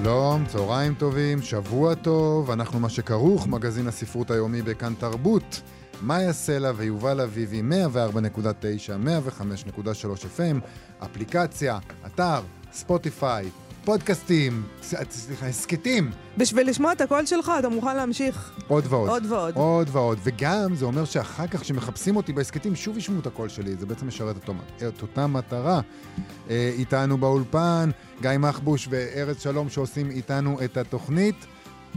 [0.00, 5.62] שלום, צהריים טובים, שבוע טוב, אנחנו מה שכרוך, מגזין הספרות היומי בכאן תרבות.
[6.02, 7.64] מאיה סלע ויובל אביבי, 104.9,
[9.40, 10.66] 105.3 FM,
[11.04, 12.40] אפליקציה, אתר,
[12.72, 13.48] ספוטיפיי,
[13.84, 14.62] פודקאסטים,
[15.10, 16.10] סליחה, הסכתים.
[16.36, 18.52] בשביל לשמוע את הקול שלך, אתה מוכן להמשיך.
[18.68, 19.08] עוד ועוד.
[19.08, 19.54] עוד ועוד.
[19.54, 20.18] עוד ועוד.
[20.22, 23.76] וגם, זה אומר שאחר כך, כשמחפשים אותי בהסכתים, שוב ישמעו את הקול שלי.
[23.76, 24.50] זה בעצם משרת את,
[24.88, 25.80] את אותה מטרה.
[26.50, 31.46] אה, איתנו באולפן, גיא מחבוש וארז שלום שעושים איתנו את התוכנית.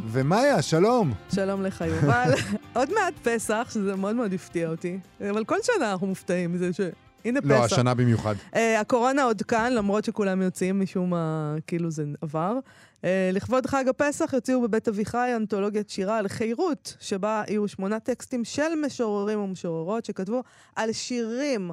[0.08, 1.13] ומאיה, שלום.
[1.36, 2.33] שלום לך, יובל.
[2.73, 4.99] עוד מעט פסח, שזה מאוד מאוד הפתיע אותי.
[5.30, 6.80] אבל כל שנה אנחנו מופתעים מזה ש...
[7.26, 7.59] הנה לא, פסח.
[7.59, 8.36] לא, השנה במיוחד.
[8.54, 12.58] Uh, הקורונה עוד כאן, למרות שכולם יוצאים, משום מה, כאילו זה עבר.
[13.02, 18.44] Uh, לכבוד חג הפסח יוציאו בבית אביחי אנתולוגיית שירה על חירות, שבה יהיו שמונה טקסטים
[18.44, 20.44] של משוררים ומשוררות שכתבו
[20.76, 21.72] על שירים.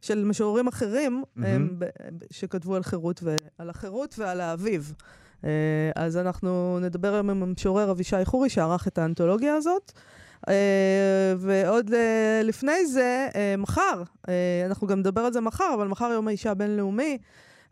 [0.00, 1.46] של משוררים אחרים mm-hmm.
[1.46, 1.78] הם,
[2.30, 4.94] שכתבו על חירות, ועל החירות ועל האביב.
[5.42, 5.44] Uh,
[5.94, 9.92] אז אנחנו נדבר היום עם המשורר אבישי חורי, שערך את האנתולוגיה הזאת.
[10.48, 14.02] אה, ועוד אה, לפני זה, אה, מחר,
[14.66, 17.18] אנחנו גם נדבר על זה מחר, אבל מחר יום האישה הבינלאומי,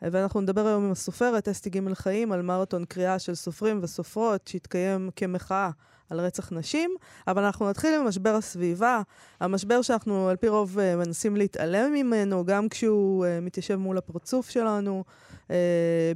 [0.03, 5.11] ואנחנו נדבר היום עם הסופרת אסתי ג' חיים על מרתון קריאה של סופרים וסופרות שהתקיים
[5.17, 5.71] כמחאה
[6.11, 6.91] על רצח נשים,
[7.29, 9.03] אבל אנחנו נתחיל עם משבר הסביבה,
[9.41, 15.05] המשבר שאנחנו על פי רוב מנסים להתעלם ממנו, גם כשהוא מתיישב מול הפרצוף שלנו,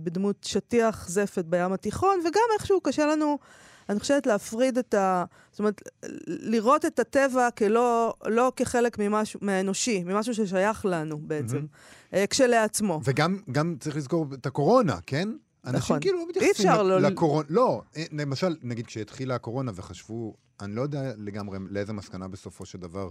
[0.03, 3.39] בדמות שטיח זפת בים התיכון, וגם איכשהו קשה לנו
[3.89, 5.25] אני חושבת להפריד את ה...
[5.51, 5.83] זאת אומרת,
[6.27, 11.67] לראות את הטבע כלא לא כחלק ממשהו, מהאנושי, ממשהו ששייך לנו בעצם,
[12.13, 12.17] mm-hmm.
[12.31, 13.01] כשלעצמו.
[13.05, 15.29] וגם צריך לזכור את הקורונה, כן?
[15.67, 16.01] אנשים נכון.
[16.01, 17.47] כאילו לא מתייחסים לא לקורונה.
[17.51, 22.79] לא, אה, למשל, נגיד כשהתחילה הקורונה וחשבו אני לא יודע לגמרי לאיזה מסקנה בסופו של
[22.79, 23.09] דבר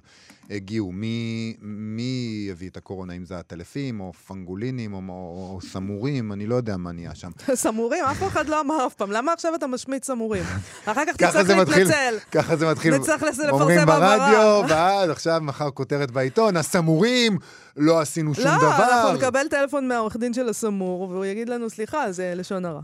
[0.50, 0.92] הגיעו.
[0.92, 6.48] מי, מי הביא את הקורונה, אם זה הטלפים, או פנגולינים, או, או, או סמורים, אני
[6.48, 7.32] לא יודע מה נהיה שם.
[7.56, 8.06] סמורים?
[8.06, 9.12] אף אחד לא אמר אף פעם.
[9.12, 10.44] למה עכשיו אתה משמיץ סמורים?
[10.86, 12.16] אחר כך תצטרך להתנצל.
[12.32, 12.96] ככה זה מתחיל.
[12.96, 13.62] נצטרך לפרסם הבהרה.
[13.62, 17.38] אומרים ברדיו, ואז עכשיו מחר כותרת בעיתון, הסמורים,
[17.78, 18.78] לא עשינו שום לא, דבר.
[18.80, 22.82] לא, אנחנו נקבל טלפון מהעורך דין של הסמור, והוא יגיד לנו, סליחה, זה לשון הרע.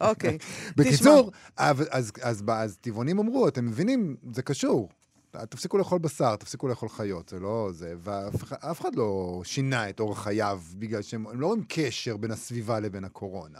[0.00, 0.38] אוקיי.
[0.76, 4.88] בקיצור, אז, אז, אז, אז טבעונים אמרו, אתם מבינים, זה קשור.
[5.30, 10.22] תפסיקו לאכול בשר, תפסיקו לאכול חיות, זה לא זה, ואף אחד לא שינה את אורח
[10.22, 13.58] חייו בגלל שהם לא רואים קשר בין הסביבה לבין הקורונה.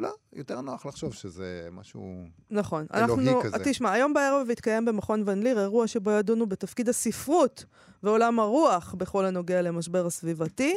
[0.00, 2.86] לא, יותר נוח לחשוב שזה משהו נכון.
[2.94, 3.64] אלוהי אנחנו, כזה.
[3.64, 7.64] תשמע, היום בערב יתקיים במכון ון ליר אירוע שבו ידונו בתפקיד הספרות
[8.02, 10.74] ועולם הרוח בכל הנוגע למשבר הסביבתי,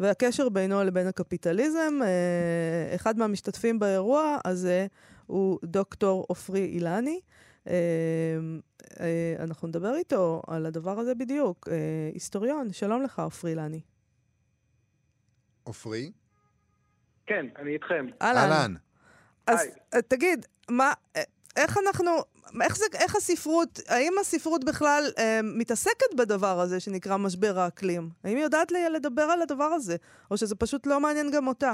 [0.00, 1.98] והקשר בינו לבין הקפיטליזם.
[2.02, 4.86] אה, אחד מהמשתתפים באירוע הזה
[5.26, 7.20] הוא דוקטור עופרי אילני.
[7.66, 7.74] אה,
[9.38, 11.68] אנחנו נדבר איתו על הדבר הזה בדיוק.
[12.12, 13.80] היסטוריון, שלום לך, עופרי אילני.
[15.64, 16.12] עופרי?
[17.26, 18.06] כן, אני איתכם.
[18.22, 18.74] אהלן.
[19.46, 20.02] אז היי.
[20.02, 20.92] תגיד, מה,
[21.56, 22.10] איך אנחנו,
[22.62, 28.08] איך, זה, איך הספרות, האם הספרות בכלל אה, מתעסקת בדבר הזה שנקרא משבר האקלים?
[28.24, 29.96] האם היא יודעת לדבר על הדבר הזה?
[30.30, 31.72] או שזה פשוט לא מעניין גם אותה?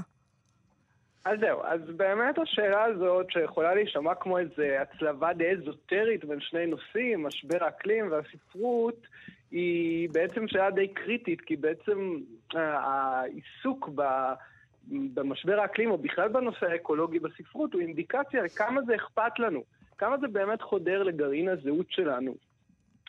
[1.25, 6.67] אז זהו, אז באמת השאלה הזאת, שיכולה להישמע כמו איזו הצלבה די אזוטרית בין שני
[6.67, 9.07] נושאים, משבר האקלים והספרות,
[9.51, 12.19] היא בעצם שאלה די קריטית, כי בעצם
[12.57, 14.03] אה, העיסוק ב...
[14.89, 19.63] במשבר האקלים, או בכלל בנושא האקולוגי בספרות, הוא אינדיקציה לכמה זה אכפת לנו,
[19.99, 22.35] כמה זה באמת חודר לגרעין הזהות שלנו,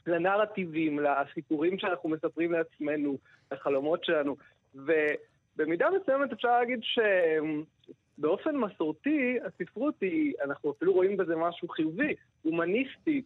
[0.08, 3.18] לנרטיבים, לסיפורים שאנחנו מספרים לעצמנו,
[3.52, 4.36] לחלומות שלנו.
[4.76, 13.26] ובמידה מסוימת אפשר להגיד שבאופן מסורתי, הספרות היא, אנחנו אפילו רואים בזה משהו חיובי, הומניסטית.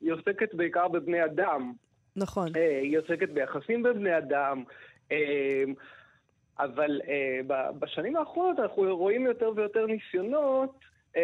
[0.00, 1.72] היא עוסקת בעיקר בבני אדם.
[2.16, 2.48] נכון.
[2.56, 4.64] אה, היא עוסקת ביחסים בין בני אדם.
[6.60, 10.78] אה, אבל uh, בשנים האחרונות אנחנו רואים יותר ויותר ניסיונות
[11.14, 11.18] uh,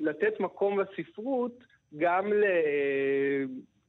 [0.00, 1.64] לתת מקום בספרות
[1.96, 2.32] גם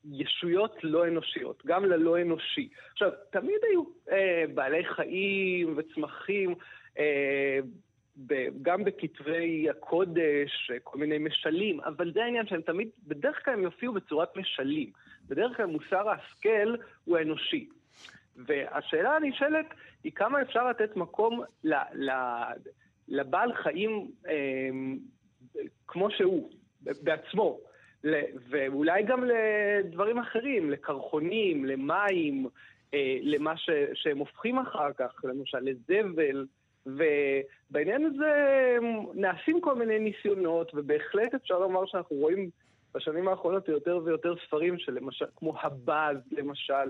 [0.05, 2.69] לישויות לא אנושיות, גם ללא אנושי.
[2.91, 4.11] עכשיו, תמיד היו uh,
[4.53, 6.55] בעלי חיים וצמחים,
[6.95, 6.99] uh,
[8.27, 13.63] ב, גם בכתבי הקודש, כל מיני משלים, אבל זה העניין שהם תמיד, בדרך כלל הם
[13.63, 14.91] יופיעו בצורת משלים.
[15.29, 16.75] בדרך כלל מוסר ההשכל
[17.05, 17.69] הוא אנושי.
[18.45, 19.65] והשאלה הנשאלת
[20.03, 22.11] היא כמה אפשר לתת מקום ל, ל,
[23.07, 24.69] לבעל חיים אה,
[25.87, 26.49] כמו שהוא.
[26.81, 27.59] בעצמו.
[28.49, 32.47] ואולי גם לדברים אחרים, לקרחונים, למים,
[32.93, 36.45] אה, למה ש, שהם הופכים אחר כך, למשל לזבל.
[36.85, 38.33] ובעניין הזה
[39.13, 42.49] נעשים כל מיני ניסיונות, ובהחלט אפשר לומר שאנחנו רואים
[42.95, 46.89] בשנים האחרונות יותר ויותר ספרים שלמשל, כמו הבאז למשל,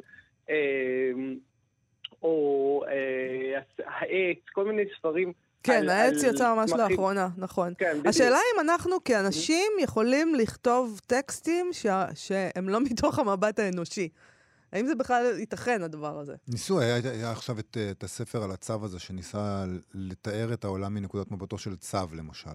[2.24, 5.34] או אה, העץ, כל מיני ספרים.
[5.64, 6.92] כן, העץ יצא ממש מתמחים.
[6.92, 7.74] לאחרונה, נכון.
[7.78, 8.08] כן, בדיוק.
[8.08, 11.86] השאלה אם אנחנו כאנשים יכולים לכתוב טקסטים ש...
[12.16, 14.10] שהם לא מתוך המבט האנושי.
[14.72, 16.36] האם זה בכלל ייתכן, הדבר הזה?
[16.48, 21.32] ניסו, היה, היה עכשיו את, את הספר על הצו הזה, שניסה לתאר את העולם מנקודת
[21.32, 22.50] מבטו של צו, למשל.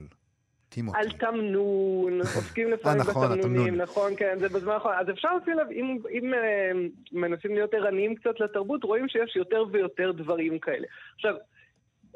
[0.74, 0.98] טימותי.
[0.98, 4.94] על תמנון, עוסקים לפעמים אה, נכון, בתמנונים, נכון, כן, זה בזמן האחרון.
[4.98, 6.76] אז אפשר לשים לב, אם, אם uh,
[7.12, 10.86] מנסים להיות ערניים קצת לתרבות, רואים שיש יותר ויותר דברים כאלה.
[11.14, 11.34] עכשיו,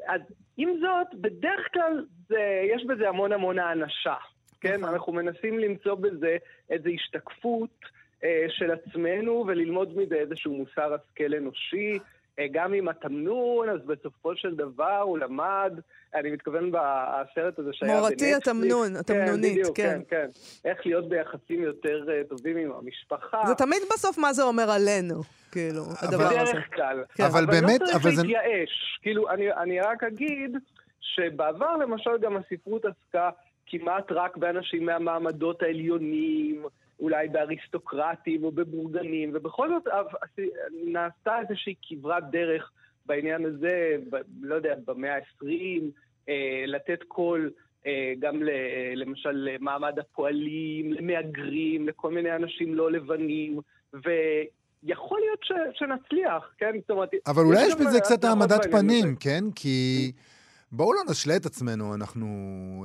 [0.07, 0.21] אז
[0.57, 4.15] עם זאת, בדרך כלל זה, יש בזה המון המון האנשה,
[4.61, 4.75] כן?
[4.81, 4.93] נכון.
[4.93, 6.37] אנחנו מנסים למצוא בזה
[6.69, 7.85] איזו השתקפות
[8.23, 11.99] אה, של עצמנו וללמוד מזה איזשהו מוסר השכל אנושי.
[12.39, 15.73] אה, גם עם התמנון, אז בסופו של דבר הוא למד,
[16.15, 18.23] אני מתכוון בסרט הזה שהיה בנטפליקס.
[18.23, 19.59] מורתי התמנון, התמנונית, כן.
[19.59, 20.01] בדיוק, כן.
[20.09, 20.25] כן,
[20.63, 20.69] כן.
[20.69, 23.41] איך להיות ביחסים יותר uh, טובים עם המשפחה.
[23.47, 25.21] זה תמיד בסוף מה זה אומר עלינו,
[25.51, 26.51] כאילו, הדבר הזה.
[26.51, 27.03] בדרך כלל.
[27.13, 27.23] כן.
[27.23, 28.99] אבל, אבל באמת, לא צריך להתייאש.
[29.01, 30.57] כאילו, אני, אני רק אגיד
[31.01, 33.29] שבעבר למשל גם הספרות עסקה
[33.67, 36.63] כמעט רק באנשים מהמעמדות העליונים,
[36.99, 39.87] אולי באריסטוקרטים או בבורגנים, ובכל זאת
[40.85, 42.71] נעשתה איזושהי כברת דרך
[43.05, 45.83] בעניין הזה, ב, לא יודע, במאה ה-20,
[46.29, 47.51] אה, לתת קול
[47.85, 48.49] אה, גם ל,
[48.95, 53.59] למשל למעמד הפועלים, למהגרים, לכל מיני אנשים לא לבנים,
[53.93, 56.71] ויכול להיות ש, שנצליח, כן?
[56.81, 57.09] זאת אומרת...
[57.27, 59.43] אבל אולי יש בזה קצת העמדת פנים, כן?
[59.55, 60.11] כי...
[60.71, 62.25] בואו לא נשלה את עצמנו, אנחנו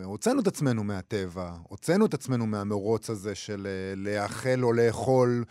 [0.04, 5.44] הוצאנו את עצמנו מהטבע, הוצאנו את עצמנו מהמרוץ הזה של אה, לאכול או לאכול,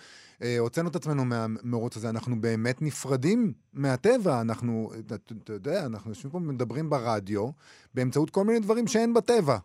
[0.44, 4.90] אה, הוצאנו את עצמנו מהמרוץ הזה, אנחנו באמת נפרדים מהטבע, אנחנו,
[5.44, 7.50] אתה יודע, אנחנו יושבים פה ומדברים ברדיו
[7.94, 9.58] באמצעות כל מיני דברים שאין בטבע.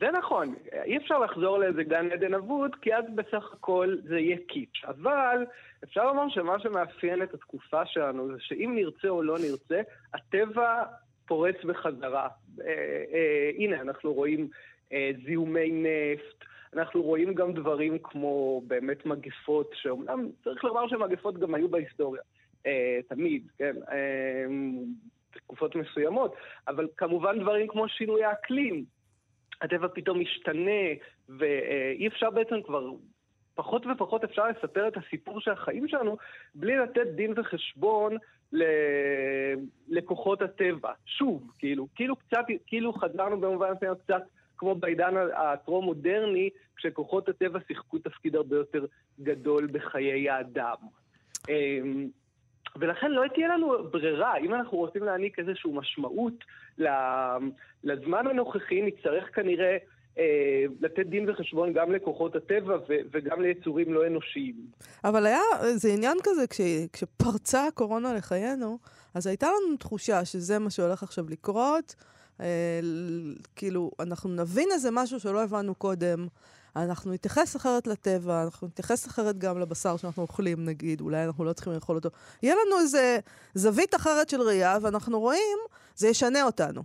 [0.00, 0.54] זה נכון,
[0.84, 4.84] אי אפשר לחזור לאיזה גן עדן אבוד, כי אז בסך הכל זה יהיה קיץ'.
[4.84, 5.44] אבל
[5.84, 9.80] אפשר לומר שמה שמאפיין את התקופה שלנו זה שאם נרצה או לא נרצה,
[10.14, 10.82] הטבע
[11.26, 12.28] פורץ בחזרה.
[12.60, 14.48] אה, אה, הנה, אנחנו רואים
[14.92, 16.44] אה, זיהומי נפט,
[16.74, 22.22] אנחנו רואים גם דברים כמו באמת מגפות, שאומנם צריך לומר שמגפות גם היו בהיסטוריה,
[22.66, 24.44] אה, תמיד, כן, אה,
[25.30, 26.34] תקופות מסוימות,
[26.68, 28.84] אבל כמובן דברים כמו שינוי האקלים.
[29.62, 30.82] הטבע פתאום משתנה,
[31.28, 32.90] ואי אפשר בעצם כבר
[33.54, 36.16] פחות ופחות אפשר לספר את הסיפור של החיים שלנו
[36.54, 38.16] בלי לתת דין וחשבון
[39.88, 40.92] לכוחות הטבע.
[41.06, 44.22] שוב, כאילו, כאילו קצת, כאילו חזרנו במובן מסוים קצת
[44.58, 48.86] כמו בעידן הטרום-מודרני, כשכוחות הטבע שיחקו תפקיד הרבה יותר
[49.20, 50.76] גדול בחיי האדם.
[51.48, 52.08] אמ,
[52.76, 56.44] ולכן לא תהיה לנו ברירה, אם אנחנו רוצים להעניק איזושהי משמעות
[57.84, 59.78] לזמן הנוכחי, נצטרך כנראה אה,
[60.80, 62.76] לתת דין וחשבון גם לכוחות הטבע
[63.12, 64.54] וגם ליצורים לא אנושיים.
[65.04, 65.40] אבל היה,
[65.74, 66.60] זה עניין כזה, כש,
[66.92, 68.78] כשפרצה הקורונה לחיינו,
[69.14, 71.94] אז הייתה לנו תחושה שזה מה שהולך עכשיו לקרות.
[72.40, 72.80] אה,
[73.56, 76.26] כאילו, אנחנו נבין איזה משהו שלא הבנו קודם.
[76.76, 81.52] אנחנו נתייחס אחרת לטבע, אנחנו נתייחס אחרת גם לבשר שאנחנו אוכלים, נגיד, אולי אנחנו לא
[81.52, 82.08] צריכים לאכול אותו.
[82.42, 83.18] יהיה לנו איזה
[83.54, 85.58] זווית אחרת של ראייה, ואנחנו רואים,
[85.96, 86.82] זה ישנה אותנו.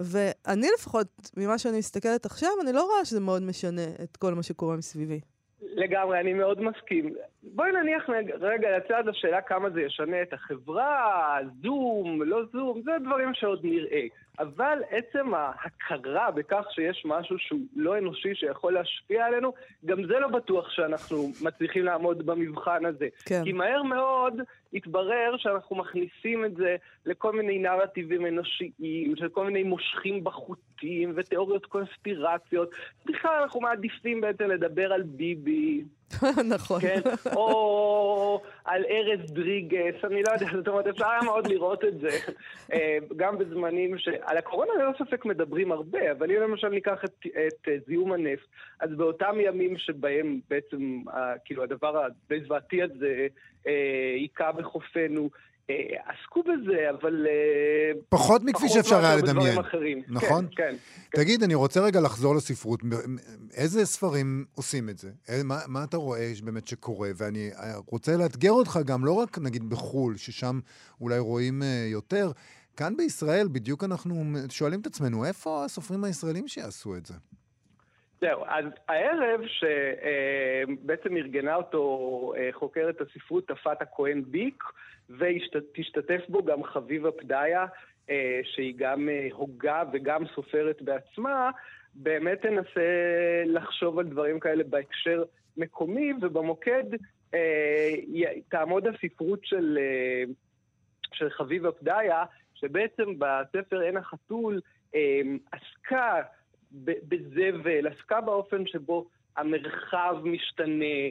[0.00, 4.42] ואני לפחות, ממה שאני מסתכלת עכשיו, אני לא רואה שזה מאוד משנה את כל מה
[4.42, 5.20] שקורה מסביבי.
[5.62, 7.14] לגמרי, אני מאוד מסכים.
[7.42, 8.08] בואי נניח
[8.40, 14.06] רגע לצד השאלה כמה זה ישנה את החברה, זום, לא זום, זה דברים שעוד נראה.
[14.38, 19.52] אבל עצם ההכרה בכך שיש משהו שהוא לא אנושי שיכול להשפיע עלינו,
[19.84, 23.08] גם זה לא בטוח שאנחנו מצליחים לעמוד במבחן הזה.
[23.24, 23.44] כן.
[23.44, 24.40] כי מהר מאוד
[24.74, 31.66] התברר שאנחנו מכניסים את זה לכל מיני נרטיבים אנושיים, של כל מיני מושכים בחוטים ותיאוריות
[31.66, 32.70] קונספירציות.
[33.06, 35.84] בכלל אנחנו מעדיפים בעצם לדבר על ביבי.
[36.54, 36.80] נכון.
[36.80, 37.00] כן?
[37.36, 42.08] או על ארז דריגס, אני לא יודע, זאת אומרת, אפשר היה מאוד לראות את זה.
[42.72, 44.08] אה, גם בזמנים ש...
[44.22, 48.46] על הקורונה ללא ספק מדברים הרבה, אבל אם למשל ניקח את, את אה, זיהום הנפט,
[48.80, 51.02] אז באותם ימים שבהם בעצם,
[51.44, 53.26] כאילו, הדבר הדי זוועתי הזה
[53.64, 55.28] היכה בחופינו, אה,
[56.06, 57.26] עסקו בזה, אבל...
[57.26, 59.58] אה, פחות מכפי שאפשר היה לדמיין.
[60.08, 60.46] נכון?
[60.56, 60.76] כן, כן,
[61.10, 61.20] כן.
[61.20, 62.80] תגיד, אני רוצה רגע לחזור לספרות.
[63.56, 65.10] איזה ספרים עושים את זה?
[65.44, 67.10] מה, מה אתה רואה באמת שקורה?
[67.16, 70.60] ואני אה, רוצה לאתגר אותך גם, לא רק נגיד בחו"ל, ששם
[71.00, 71.62] אולי רואים
[71.92, 72.30] יותר,
[72.76, 74.14] כאן בישראל בדיוק אנחנו
[74.50, 77.14] שואלים את עצמנו, איפה הסופרים הישראלים שיעשו את זה?
[78.20, 84.64] זהו, אז הערב שבעצם ארגנה אותו חוקרת הספרות תפת הכהן ביק,
[85.18, 87.66] ותשתתף בו גם חביבה פדיה,
[88.42, 91.50] שהיא גם הוגה וגם סופרת בעצמה,
[91.94, 92.80] באמת תנסה
[93.46, 95.22] לחשוב על דברים כאלה בהקשר
[95.56, 96.84] מקומי, ובמוקד
[97.34, 97.94] אה,
[98.48, 100.24] תעמוד הספרות של, אה,
[101.12, 102.24] של חביבה פדיה,
[102.54, 104.60] שבעצם בספר עין החתול
[104.94, 105.20] אה,
[105.52, 106.22] עסקה
[107.08, 111.10] בזבל, עסקה באופן שבו המרחב משתנה אה, אה,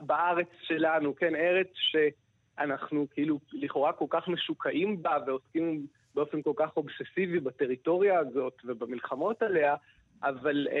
[0.00, 6.76] בארץ שלנו, כן, ארץ שאנחנו כאילו לכאורה כל כך משוקעים בה ועוסקים באופן כל כך
[6.76, 9.74] אובססיבי בטריטוריה הזאת ובמלחמות עליה,
[10.22, 10.72] אבל um,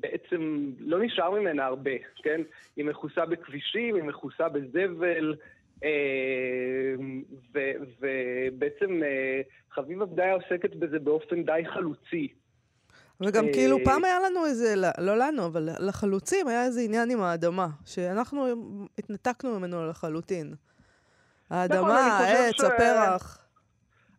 [0.00, 2.40] בעצם לא נשאר ממנה הרבה, כן?
[2.76, 5.34] היא מכוסה בכבישים, היא מכוסה בזבל,
[7.50, 12.28] ובעצם uh, חביבה בדיה עוסקת בזה באופן די חלוצי.
[13.20, 17.68] וגם כאילו פעם היה לנו איזה, לא לנו, אבל לחלוצים היה איזה עניין עם האדמה,
[17.86, 18.46] שאנחנו
[18.98, 20.54] התנתקנו ממנו לחלוטין.
[21.50, 23.44] האדמה, נכון, העץ, הפרח.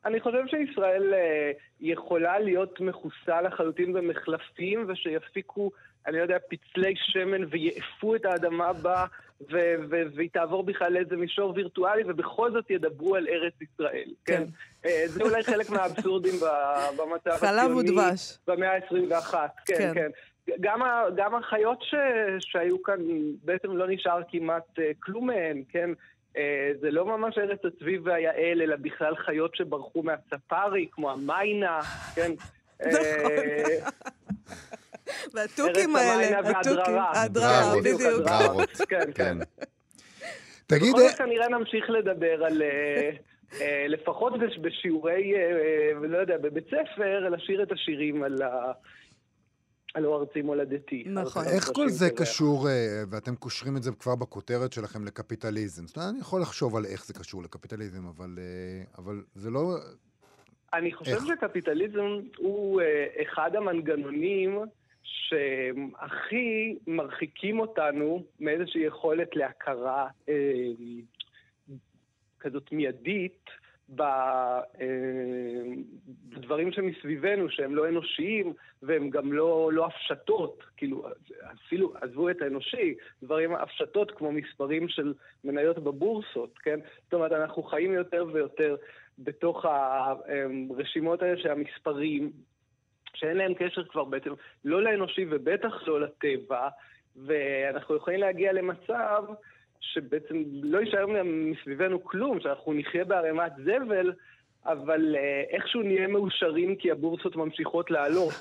[0.05, 5.71] אני חושב שישראל אה, יכולה להיות מכוסה לחלוטין במחלפים, ושיפיקו,
[6.07, 9.05] אני לא יודע, פצלי שמן ויאפו את האדמה בה,
[9.41, 14.09] ו- ו- והיא תעבור בכלל לאיזה מישור וירטואלי, ובכל זאת ידברו על ארץ ישראל.
[14.25, 14.43] כן.
[14.43, 14.89] כן.
[14.89, 16.33] אה, זה אולי חלק מהאבסורדים
[16.97, 17.61] במצב הציוני.
[17.61, 18.37] חלב ודבש.
[18.47, 19.33] במאה ה-21.
[19.65, 19.93] כן, כן.
[19.93, 20.11] כן.
[20.61, 21.95] גם, ה, גם החיות ש,
[22.39, 22.99] שהיו כאן,
[23.43, 25.89] בעצם לא נשאר כמעט uh, כלום מהן, כן?
[26.37, 31.81] אה, זה לא ממש ארץ הצבי והיעל, אלא בכלל חיות שברחו מהצפארי, כמו המיינה,
[32.15, 32.31] כן?
[32.85, 33.01] נכון.
[35.23, 38.27] אה, והתוכים האלה, התוכים, הדררה, בדיוק.
[38.89, 39.37] כן, כן.
[40.67, 40.93] תגיד...
[40.93, 42.61] בכל זאת כנראה נמשיך לדבר על...
[42.61, 45.33] אה, לפחות בשיעורי,
[46.01, 48.71] לא יודע, בבית ספר, לשיר את השירים על ה...
[49.95, 51.03] הלא ארצי מולדתי.
[51.07, 51.43] נכון.
[51.55, 55.87] איך כל זה קשור, אה, ואתם קושרים את זה כבר בכותרת שלכם לקפיטליזם?
[55.87, 59.77] זאת אומרת, אני יכול לחשוב על איך זה קשור לקפיטליזם, אבל, אה, אבל זה לא...
[60.73, 61.23] אני חושב איך?
[61.25, 64.59] שקפיטליזם הוא אה, אחד המנגנונים
[65.05, 70.07] שהכי מרחיקים אותנו מאיזושהי יכולת להכרה
[72.39, 73.49] כזאת מיידית
[73.99, 74.59] אה,
[76.29, 81.07] בדברים שמסביבנו, שהם לא אנושיים והם גם לא, לא הפשטות, כאילו,
[81.53, 86.79] אפילו, עזבו את האנושי, דברים הפשטות כמו מספרים של מניות בבורסות, כן?
[87.03, 88.75] זאת אומרת, אנחנו חיים יותר ויותר
[89.19, 92.31] בתוך הרשימות האלה של המספרים,
[93.15, 94.29] שאין להם קשר כבר בעצם
[94.65, 96.67] לא לאנושי ובטח לא לטבע,
[97.25, 99.23] ואנחנו יכולים להגיע למצב
[99.79, 104.11] שבעצם לא יישאר מסביבנו כלום, שאנחנו נחיה בערימת זבל,
[104.65, 108.33] אבל אה, איכשהו נהיה מאושרים כי הבורסות ממשיכות לעלות,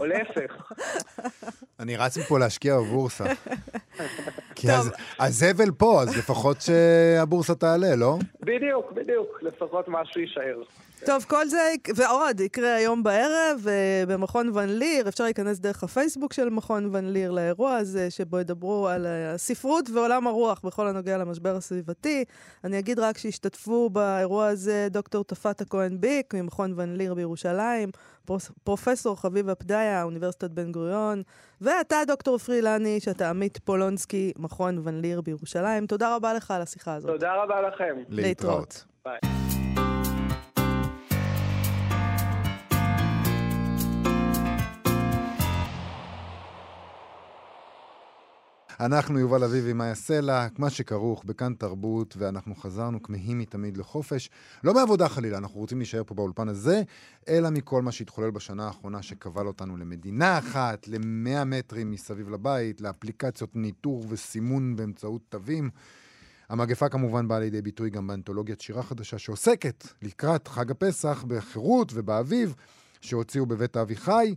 [0.00, 0.72] או להפך.
[1.80, 3.24] אני רץ מפה להשקיע בבורסה.
[4.56, 4.66] כי
[5.18, 8.18] הזבל פה, אז לפחות שהבורסה תעלה, לא?
[8.40, 9.42] בדיוק, בדיוק.
[9.42, 10.62] לפחות משהו יישאר.
[11.06, 15.08] טוב, כל זה ועוד יקרה היום בערב אה, במכון ון ליר.
[15.08, 20.26] אפשר להיכנס דרך הפייסבוק של מכון ון ליר לאירוע הזה, שבו ידברו על הספרות ועולם
[20.26, 22.24] הרוח בכל הנוגע למשבר הסביבתי.
[22.64, 27.90] אני אגיד רק שהשתתפו באירוע הזה דוקטור תפת הכהן ביק ממכון ון ליר בירושלים,
[28.64, 31.22] פרופסור חביבה פדיה, אוניברסיטת בן גוריון,
[31.60, 35.86] ואתה דוקטור פרילני, שאתה עמית פולונסקי, מכון ון ליר בירושלים.
[35.86, 37.10] תודה רבה לך על השיחה הזאת.
[37.10, 37.96] תודה רבה לכם.
[38.08, 38.84] להתראות.
[39.04, 39.37] ביי.
[48.80, 54.30] אנחנו יובל אביבי, מאיה סלע, מה שכרוך בכאן תרבות, ואנחנו חזרנו כמהים מתמיד לחופש.
[54.64, 56.82] לא מעבודה חלילה, אנחנו רוצים להישאר פה באולפן הזה,
[57.28, 63.56] אלא מכל מה שהתחולל בשנה האחרונה שקבל אותנו למדינה אחת, למאה מטרים מסביב לבית, לאפליקציות
[63.56, 65.70] ניטור וסימון באמצעות תווים.
[66.48, 72.54] המגפה כמובן באה לידי ביטוי גם באנתולוגיית שירה חדשה שעוסקת לקראת חג הפסח בחירות ובאביב,
[73.00, 74.34] שהוציאו בבית אביחי.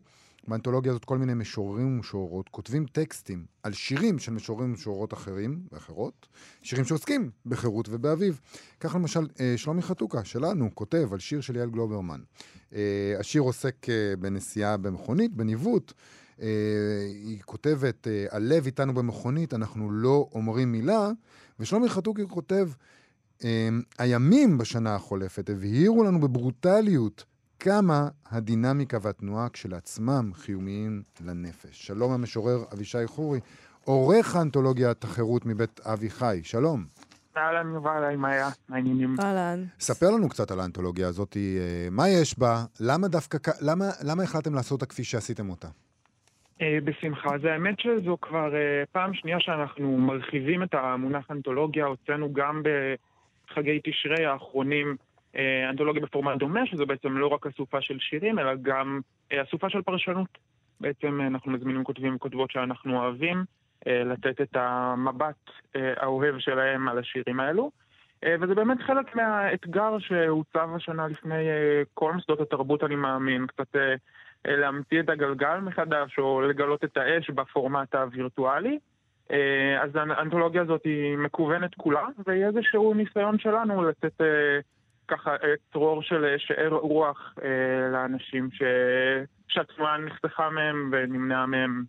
[0.47, 6.27] באנתולוגיה הזאת כל מיני משוררים ומשוררות כותבים טקסטים על שירים של משוררים ומשוררות אחרים ואחרות,
[6.61, 8.39] שירים שעוסקים בחירות ובאביב.
[8.79, 12.21] כך למשל אה, שלומי חתוקה שלנו כותב על שיר של יעל גלוברמן.
[12.73, 15.93] אה, השיר עוסק אה, בנסיעה במכונית, בניווט.
[17.23, 21.09] היא כותבת, הלב איתנו במכונית, אנחנו לא אומרים מילה,
[21.59, 22.69] ושלומי חתוקי כותב,
[23.97, 27.25] הימים בשנה החולפת הבהירו לנו בברוטליות
[27.63, 31.87] כמה הדינמיקה והתנועה כשלעצמם חיומיים לנפש.
[31.87, 33.39] שלום המשורר אבישי חורי,
[33.85, 36.39] עורך האנתולוגיית החירות מבית אבי חי.
[36.43, 36.85] שלום.
[37.37, 38.47] אהלן יובל, מה היה?
[38.69, 39.15] מעניינים.
[39.23, 39.65] אהלן.
[39.79, 44.53] ספר לנו קצת על האנתולוגיה הזאת, אה, מה יש בה, למה דווקא, למה, למה החלטתם
[44.53, 45.67] לעשות אותה כפי שעשיתם אותה?
[46.83, 47.35] בשמחה.
[47.35, 48.53] אז האמת שזו כבר
[48.91, 51.85] פעם שנייה שאנחנו מרחיבים את המונח אנתולוגיה.
[51.85, 54.95] הוצאנו גם בחגי תשרי האחרונים
[55.69, 58.99] אנתולוגיה בפורמט דומה, שזו בעצם לא רק אסופה של שירים, אלא גם
[59.33, 60.37] אסופה של פרשנות.
[60.81, 63.43] בעצם אנחנו מזמינים כותבים וכותבות שאנחנו אוהבים,
[63.85, 67.71] לתת את המבט האוהב שלהם על השירים האלו.
[68.25, 71.47] וזה באמת חלק מהאתגר שהוצב השנה לפני
[71.93, 73.47] כל מוסדות התרבות, אני מאמין.
[73.47, 73.75] קצת
[74.45, 78.79] להמציא את הגלגל מחדש, או לגלות את האש בפורמט הווירטואלי.
[79.81, 84.21] אז האנתולוגיה הזאת היא מקוונת כולה, והיא איזשהו ניסיון שלנו לתת
[85.11, 85.35] ככה
[85.73, 87.35] צרור של שאר רוח
[87.91, 88.61] לאנשים ש...
[89.47, 91.83] שהתנועה נחסכה מהם ונמנעה מהם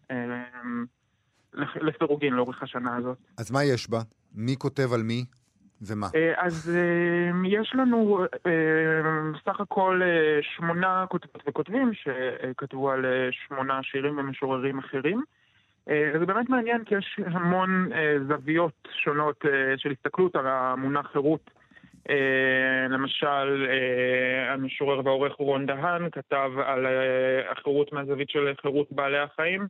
[1.55, 3.19] לסירוגין לאורך השנה הזאת.
[3.39, 3.99] אז מה יש בה?
[4.35, 5.25] מי כותב על מי?
[5.87, 6.07] ומה?
[6.37, 6.77] אז
[7.45, 8.25] יש לנו
[9.45, 10.01] סך הכל
[10.57, 15.23] שמונה כותבות וכותבים שכתבו על שמונה שירים ומשוררים אחרים.
[15.87, 17.89] זה באמת מעניין כי יש המון
[18.29, 19.45] זוויות שונות
[19.77, 21.51] של הסתכלות על המונח חירות.
[22.91, 23.67] למשל,
[24.49, 26.87] המשורר והעורך רון דהן כתב על
[27.51, 29.67] החירות מהזווית של חירות בעלי החיים.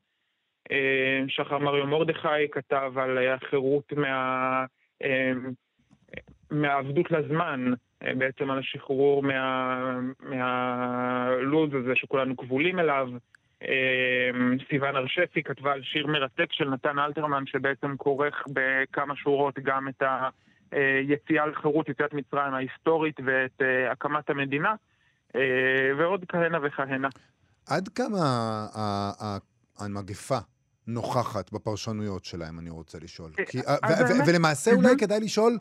[1.29, 4.65] שחר מריו מרדכי כתב על החירות מה...
[6.51, 7.73] מהעבדות לזמן,
[8.03, 13.09] בעצם על השחרור מה, מהלוז הזה שכולנו כבולים אליו.
[14.69, 20.03] סיוון ארשפי כתבה על שיר מרתק של נתן אלתרמן, שבעצם כורך בכמה שורות גם את
[20.73, 23.62] היציאה לחירות, יציאת מצרים ההיסטורית ואת
[23.93, 24.75] הקמת המדינה,
[25.99, 27.09] ועוד כהנה וכהנה.
[27.69, 28.67] עד כמה
[29.79, 30.38] המגפה
[30.87, 33.31] נוכחת בפרשנויות שלהם, אני רוצה לשאול.
[33.47, 33.59] כי,
[34.26, 35.59] ולמעשה אולי כדאי לשאול...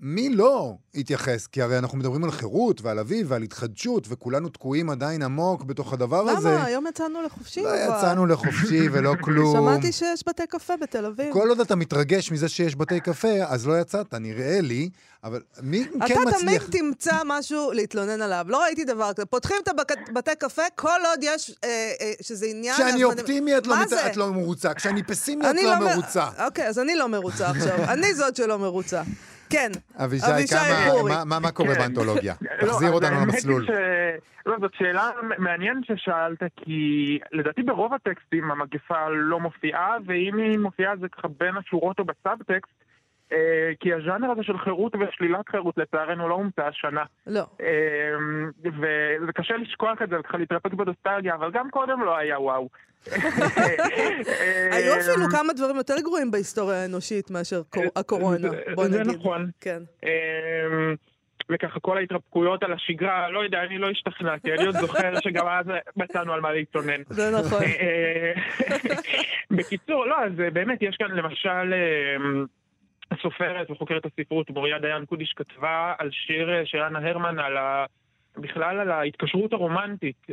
[0.00, 1.46] מי לא התייחס?
[1.46, 5.92] כי הרי אנחנו מדברים על חירות ועל אביב ועל התחדשות, וכולנו תקועים עדיין עמוק בתוך
[5.92, 6.32] הדבר למה?
[6.32, 6.48] הזה.
[6.48, 6.64] למה?
[6.64, 7.62] היום יצאנו לחופשי.
[7.62, 9.56] לא יצאנו לחופשי ולא כלום.
[9.56, 11.32] שמעתי שיש בתי קפה בתל אביב.
[11.32, 14.90] כל עוד אתה מתרגש מזה שיש בתי קפה, אז לא יצאת, נראה לי,
[15.24, 16.28] אבל מי כן מצליח...
[16.28, 18.44] אתה תמיד תמצא משהו להתלונן עליו.
[18.48, 19.26] לא ראיתי דבר כזה.
[19.26, 19.68] פותחים את
[20.08, 22.74] הבתי קפה, כל עוד יש, אה, אה, שזה עניין...
[22.74, 23.92] כשאני אופטימי את לא, מצ...
[23.92, 26.28] את לא מרוצה, כשאני פסימי את לא, לא מרוצה.
[26.46, 27.84] אוקיי, אז אני לא מרוצה עכשיו.
[27.92, 29.02] אני זאת שלא מרוצה.
[29.50, 32.34] כן, אבישי, כמה, מה, מה קורה באנתולוגיה?
[32.60, 33.66] תחזיר אותנו למסלול.
[34.46, 40.96] לא, זאת שאלה מעניינת ששאלת, כי לדעתי ברוב הטקסטים המגפה לא מופיעה, ואם היא מופיעה
[40.96, 42.72] זה ככה בין השורות או בסאבטקסט,
[43.80, 47.04] כי הז'אנר הזה של חירות ושלילת חירות לצערנו לא הומצא השנה.
[47.26, 47.42] לא.
[48.64, 52.68] וזה קשה לשכוח את זה, ככה להתרפק בנוסטלגיה, אבל גם קודם לא היה וואו.
[54.72, 57.62] היו אפילו כמה דברים יותר גרועים בהיסטוריה האנושית מאשר
[57.96, 59.04] הקורונה, בוא נגיד.
[59.04, 59.50] זה נכון.
[59.60, 59.82] כן.
[61.50, 65.66] וככה כל ההתרפקויות על השגרה, לא יודע, אני לא השתכנעתי, אני עוד זוכר שגם אז
[65.96, 67.02] מצאנו על מה להתלונן.
[67.08, 67.62] זה נכון.
[69.56, 71.74] בקיצור, לא, אז באמת, יש כאן למשל...
[73.10, 77.84] הסופרת וחוקרת הספרות מוריה דיין קודיש כתבה על שיר של אנה הרמן על ה...
[78.36, 80.26] בכלל על ההתקשרות הרומנטית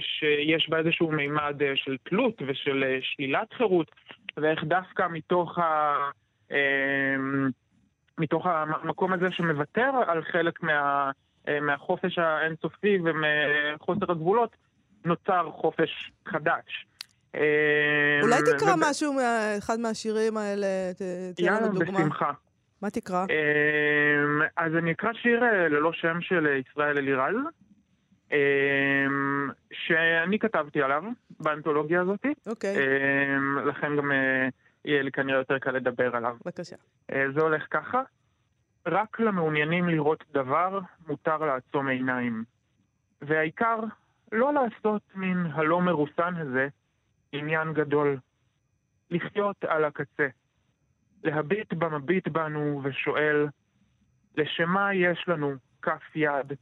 [0.00, 3.90] שיש בה איזשהו מימד של תלות ושל שלילת חירות
[4.36, 5.94] ואיך דווקא מתוך, ה...
[8.18, 11.10] מתוך המקום הזה שמוותר על חלק מה...
[11.60, 14.56] מהחופש האינסופי ומחוסר הגבולות
[15.04, 16.86] נוצר חופש חדש.
[18.22, 20.66] אולי תקרא משהו מאחד מהשירים האלה,
[21.36, 21.84] תן לנו דוגמה.
[21.84, 22.32] יאללה, בשמחה.
[22.82, 23.26] מה תקרא?
[24.56, 27.36] אז אני אקרא שיר ללא שם של ישראל אלירז,
[29.72, 31.02] שאני כתבתי עליו
[31.40, 32.26] באנתולוגיה הזאת.
[32.46, 32.76] אוקיי.
[33.66, 34.12] לכן גם
[34.84, 36.36] יהיה לי כנראה יותר קל לדבר עליו.
[36.44, 36.76] בבקשה.
[37.10, 38.02] זה הולך ככה.
[38.86, 42.44] רק למעוניינים לראות דבר מותר לעצום עיניים.
[43.22, 43.80] והעיקר,
[44.32, 46.68] לא לעשות מן הלא מרוסן הזה
[47.32, 48.18] עניין גדול.
[49.10, 50.28] לחיות על הקצה.
[51.24, 53.46] להביט במביט בנו ושואל,
[54.36, 56.52] לשמה יש לנו כף יד,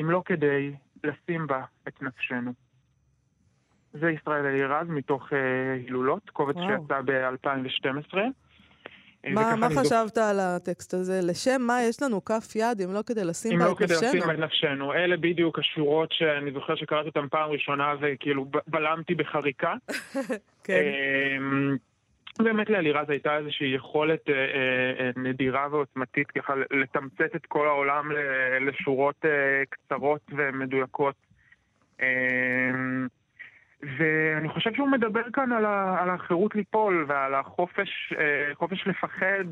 [0.00, 2.52] אם לא כדי לשים בה את נפשנו.
[3.92, 5.36] זה ישראל אלירז מתוך uh,
[5.74, 8.18] הילולות, קובץ שיצא ב-2012.
[9.34, 11.20] מה, מה חשבת על הטקסט הזה?
[11.22, 13.96] לשם מה יש לנו כף יד אם לא כדי לשים בה לא את נפשנו?
[13.96, 14.92] אם לא כדי לשים בה את נפשנו.
[14.92, 19.74] אלה בדיוק השורות שאני זוכר שקראתי אותן פעם ראשונה וכאילו בלמתי בחריקה.
[20.64, 20.82] כן.
[22.38, 28.10] באמת לאלירז הייתה איזושהי יכולת אה, אה, נדירה ועוצמתית ככה לתמצת את כל העולם
[28.60, 31.14] לשורות אה, קצרות ומדויקות.
[32.00, 32.06] אה,
[33.82, 39.44] ואני חושב שהוא מדבר כאן על, ה, על החירות ליפול ועל החופש אה, לפחד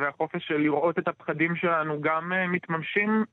[0.00, 3.24] והחופש לראות את הפחדים שלנו גם אה, מתממשים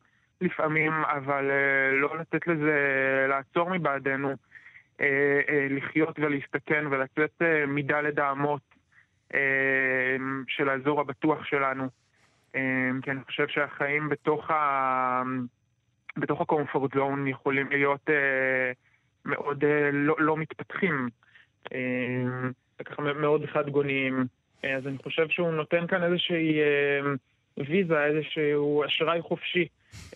[0.42, 2.76] לפעמים, אבל אה, לא לתת לזה
[3.30, 4.36] לעצור מבעדנו.
[5.02, 8.62] אה, אה, לחיות ולהסתכן ולצאת אה, מדלת האמות
[9.34, 10.16] אה,
[10.48, 11.88] של האזור הבטוח שלנו.
[12.56, 15.22] אה, כי אני חושב שהחיים בתוך, ה...
[16.18, 18.72] בתוך הקומפורט זון יכולים להיות אה,
[19.26, 21.10] מאוד אה, לא, לא מתפתחים.
[21.74, 22.50] אה,
[22.86, 24.26] ככה מאוד חד גוניים.
[24.66, 29.68] אה, אז אני חושב שהוא נותן כאן איזושהי אה, ויזה, איזשהו אשראי חופשי.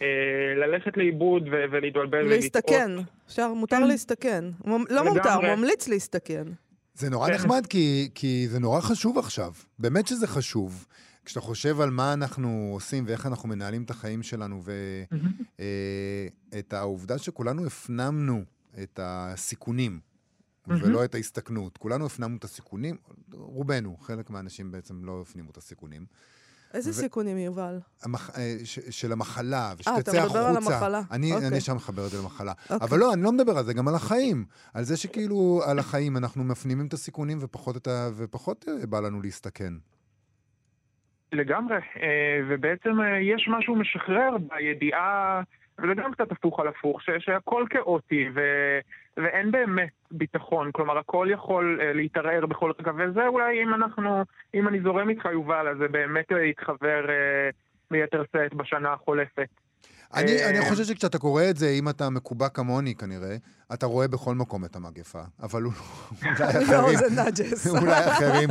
[0.01, 0.07] אה,
[0.55, 2.91] ללכת לאיבוד ולהתבלבל להסתכן,
[3.27, 3.87] אפשר, מותר כן.
[3.87, 4.45] להסתכן.
[4.89, 6.43] לא מותר, ממליץ להסתכן.
[6.93, 7.33] זה נורא כן.
[7.33, 9.51] נחמד, כי, כי זה נורא חשוב עכשיו.
[9.79, 10.85] באמת שזה חשוב.
[11.25, 14.61] כשאתה חושב על מה אנחנו עושים ואיך אנחנו מנהלים את החיים שלנו,
[16.51, 18.43] ואת העובדה שכולנו הפנמנו
[18.83, 19.99] את הסיכונים,
[20.67, 21.77] ולא את ההסתכנות.
[21.77, 22.97] כולנו הפנמנו את הסיכונים,
[23.31, 26.05] רובנו, חלק מהאנשים בעצם לא הפנימו את הסיכונים.
[26.73, 26.93] איזה ו...
[26.93, 27.79] סיכונים, יובל?
[28.03, 28.29] המח...
[28.37, 28.79] אה, ש...
[28.79, 30.17] של המחלה, ושתצא החוצה.
[30.17, 31.01] אה, אתה מדבר על המחלה.
[31.11, 31.47] אני, אוקיי.
[31.47, 32.51] אני שם מחבר את זה למחלה.
[32.69, 32.77] אוקיי.
[32.87, 34.45] אבל לא, אני לא מדבר על זה, גם על החיים.
[34.73, 38.09] על זה שכאילו, על החיים אנחנו מפנימים את הסיכונים ופחות, ה...
[38.15, 39.73] ופחות אה, בא לנו להסתכן.
[41.33, 42.89] לגמרי, אה, ובעצם
[43.21, 45.41] יש משהו משחרר בידיעה,
[45.79, 47.09] וזה גם קצת הפוך על הפוך, ש...
[47.19, 48.41] שהכל כאוטי, ו...
[49.17, 54.67] ואין באמת ביטחון, כלומר הכל יכול uh, להתערער בכל רגע, וזה אולי אם אנחנו, אם
[54.67, 57.55] אני זורם איתך יובל, אז זה באמת יתחבר uh,
[57.91, 59.49] ביתר שאת בשנה החולפת.
[60.13, 63.35] אני, אני חושב שכשאתה קורא את זה, אם אתה מקובע כמוני כנראה,
[63.73, 65.63] אתה רואה בכל מקום את המגפה, אבל
[66.21, 66.71] אולי אחרים...
[66.71, 67.67] לא, זה נאג'ס.
[67.67, 68.49] אולי אחרים.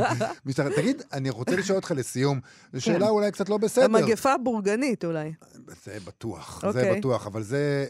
[0.75, 2.39] תגיד, אני רוצה לשאול אותך לסיום,
[2.73, 3.11] זו שאלה כן.
[3.11, 3.85] אולי קצת לא בסדר.
[3.85, 5.33] המגפה בורגנית אולי.
[5.83, 6.99] זה בטוח, זה אוקיי.
[6.99, 7.43] בטוח, אבל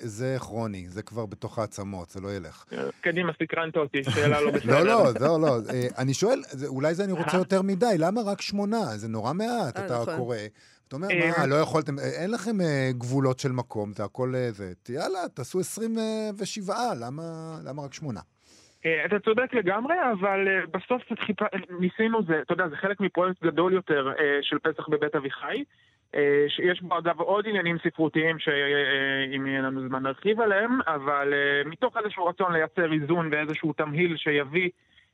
[0.04, 2.66] זה כרוני, זה כבר בתוך העצמות, זה לא ילך.
[3.02, 4.84] קדימה, סקרנת אותי, שאלה לא בסדר.
[4.84, 5.58] לא, לא, לא, לא.
[5.98, 8.98] אני שואל, אולי זה אני רוצה יותר מדי, למה רק שמונה?
[8.98, 10.18] זה נורא מעט, אה, אתה נכון.
[10.18, 10.38] קורא.
[10.96, 14.34] אתה אומר, מה, אה, לא יכולתם, אה, אין לכם אה, גבולות של מקום, זה הכל
[14.50, 14.74] זה.
[14.90, 18.20] יאללה, תעשו 27, למה, רק שמונה?
[19.06, 21.46] אתה צודק לגמרי, אבל בסוף חיפה,
[21.80, 25.64] ניסינו, זה, אתה יודע, זה חלק מפרויקט גדול יותר של פסח בבית אביחי.
[26.48, 31.34] שיש בו אגב עוד עניינים ספרותיים שאם יהיה לנו זמן נרחיב עליהם, אבל
[31.66, 34.70] מתוך איזשהו רצון לייצר איזון ואיזשהו תמהיל שיביא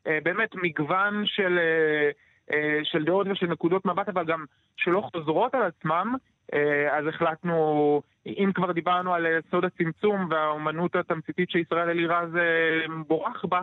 [0.05, 1.59] באמת מגוון של
[2.83, 4.45] של דעות ושל נקודות מבט, אבל גם
[4.77, 6.15] שלא חוזרות על עצמם,
[6.53, 12.29] אה, אז החלטנו, אם כבר דיברנו על אה, סוד הצמצום והאומנות התמציתית שישראל אלירז
[13.07, 13.62] בורח בה,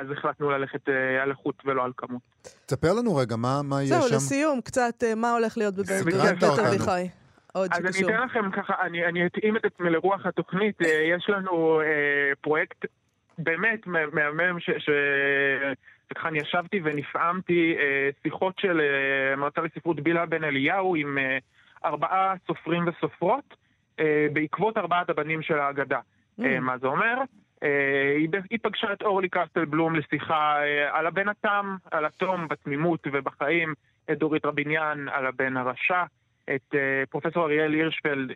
[0.00, 0.88] אז החלטנו ללכת
[1.22, 2.22] על איכות ולא על כמות.
[2.66, 3.94] תספר לנו רגע, מה, מה יש שם?
[3.94, 7.08] זהו, לסיום, קצת מה הולך להיות בבית אביחי.
[7.52, 8.08] עוד אז שקשור.
[8.08, 10.80] אני אתן לכם ככה, אני, אני אתאים את עצמי לרוח התוכנית.
[10.80, 12.84] יש לנו אה, פרויקט
[13.38, 14.56] באמת מהמם
[16.24, 21.38] אני ישבתי ונפעמתי אה, שיחות של אה, המועצה לספרות בילה בן אליהו עם אה,
[21.84, 23.56] ארבעה סופרים וסופרות
[24.00, 25.98] אה, בעקבות ארבעת הבנים של ההגדה.
[25.98, 26.44] Mm.
[26.44, 27.14] אה, מה זה אומר?
[27.62, 32.48] אה, היא, היא פגשה את אורלי קסטל בלום לשיחה אה, על הבן התם, על התום
[32.48, 33.74] בתמימות ובחיים,
[34.10, 36.04] את דורית רביניאן על הבן הרשע.
[36.54, 38.34] את uh, פרופסור אריאל הירשפלד, uh,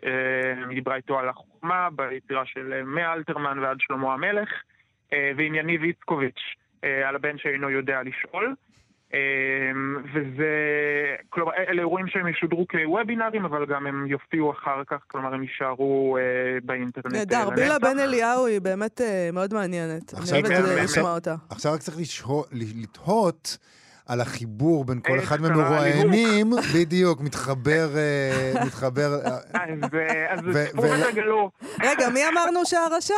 [0.69, 6.39] דיברה איתו על החוכמה ביצירה של uh, מאלתרמן ועד שלמה המלך, uh, ועם יניב איצקוביץ',
[6.39, 8.55] אה, על הבן שאינו יודע לשאול.
[9.13, 9.19] אה,
[10.13, 10.51] וזה,
[11.29, 16.17] כלומר, אלה אירועים שהם ישודרו כוובינארים, אבל גם הם יופיעו אחר כך, כלומר, הם יישארו
[16.17, 16.23] אה,
[16.63, 17.13] באינטרנט.
[17.13, 19.01] נהדר, בילה בן אליהו היא באמת
[19.33, 20.13] מאוד מעניינת.
[20.13, 21.35] אני אוהבת לשמוע אותה.
[21.49, 21.97] עכשיו רק צריך
[22.51, 23.57] לתהות.
[24.07, 27.89] על החיבור בין כל אחד מהמרואיינים, בדיוק, מתחבר,
[28.65, 29.19] מתחבר.
[30.29, 30.39] אז
[31.11, 31.51] תגלו.
[31.83, 33.13] רגע, מי אמרנו שהרשע?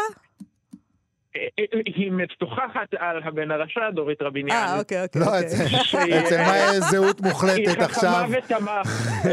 [1.85, 4.57] היא משוחחת על הבן הרשע, דורית רביניאן.
[4.57, 5.21] אה, אוקיי, אוקיי.
[5.21, 6.19] לא, אוקיי.
[6.19, 8.25] אצל מה זהות מוחלטת עכשיו?
[8.27, 9.25] היא חכמה ותמך.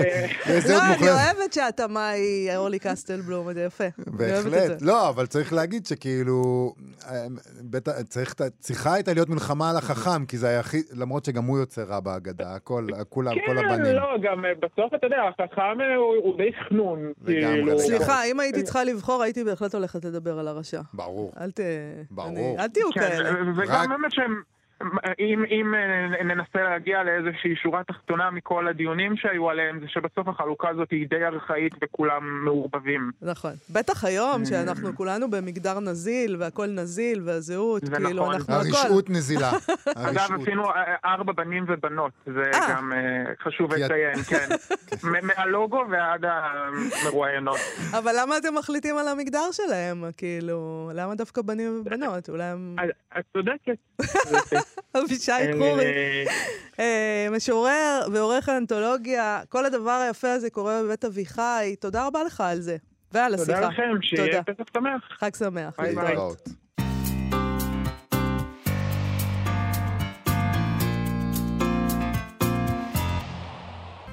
[0.71, 3.85] לא, אני אוהבת שהתמה היא אורלי קסטלבלום, זה יפה.
[3.99, 4.83] בהחלט.
[4.83, 6.73] לא, אבל צריך להגיד שכאילו,
[8.59, 12.59] צריכה הייתה להיות מלחמה על החכם, כי זה היחיד, למרות שגם הוא יוצא רע בהגדה,
[12.59, 13.85] כולם, כל כן, הבנים.
[13.85, 17.13] כן, לא, גם אה, בסוף, אתה יודע, החכם אה, הוא די חנון.
[17.27, 17.79] כאילו.
[17.79, 20.81] סליחה, אם הייתי צריכה לבחור, הייתי בהחלט הולכת לדבר על הרשע.
[20.95, 21.33] ברור.
[21.41, 21.61] אל ת...
[22.11, 22.61] ברור.
[22.61, 23.31] אל תהיו כן, כאלה.
[23.57, 24.43] וגם באמת שהם...
[25.19, 30.69] אם, אם אה, ננסה להגיע לאיזושהי שורה תחתונה מכל הדיונים שהיו עליהם, זה שבסוף החלוקה
[30.69, 33.11] הזאת היא די ארכאית וכולם מעורבבים.
[33.23, 33.53] נכון.
[33.71, 34.47] בטח היום, mm.
[34.49, 38.35] שאנחנו כולנו במגדר נזיל, והכל נזיל, והזהות, כאילו, נכון.
[38.35, 38.67] אנחנו הכל.
[38.77, 39.51] הרשעות נזילה.
[39.95, 42.71] אגב, עשינו אה, ארבע בנים ובנות, זה אה.
[42.71, 42.93] גם
[43.43, 44.49] חשוב לציין, כן.
[45.27, 47.59] מהלוגו ועד המרואיינות.
[47.99, 50.05] אבל למה אתם מחליטים על המגדר שלהם?
[50.17, 52.29] כאילו, למה דווקא בנים ובנות?
[52.29, 52.77] אולי הם...
[53.19, 53.79] את צודקת.
[55.05, 56.25] אבישי חורי,
[56.81, 62.61] אה, משורר ועורך האנתולוגיה, כל הדבר היפה הזה קורה בבית אביחי, תודה רבה לך על
[62.61, 62.77] זה,
[63.13, 63.55] ועל השיחה.
[63.55, 65.03] תודה לכם, שיהיה פסח שמח.
[65.19, 65.81] חג שמח.
[65.81, 66.49] להתראות.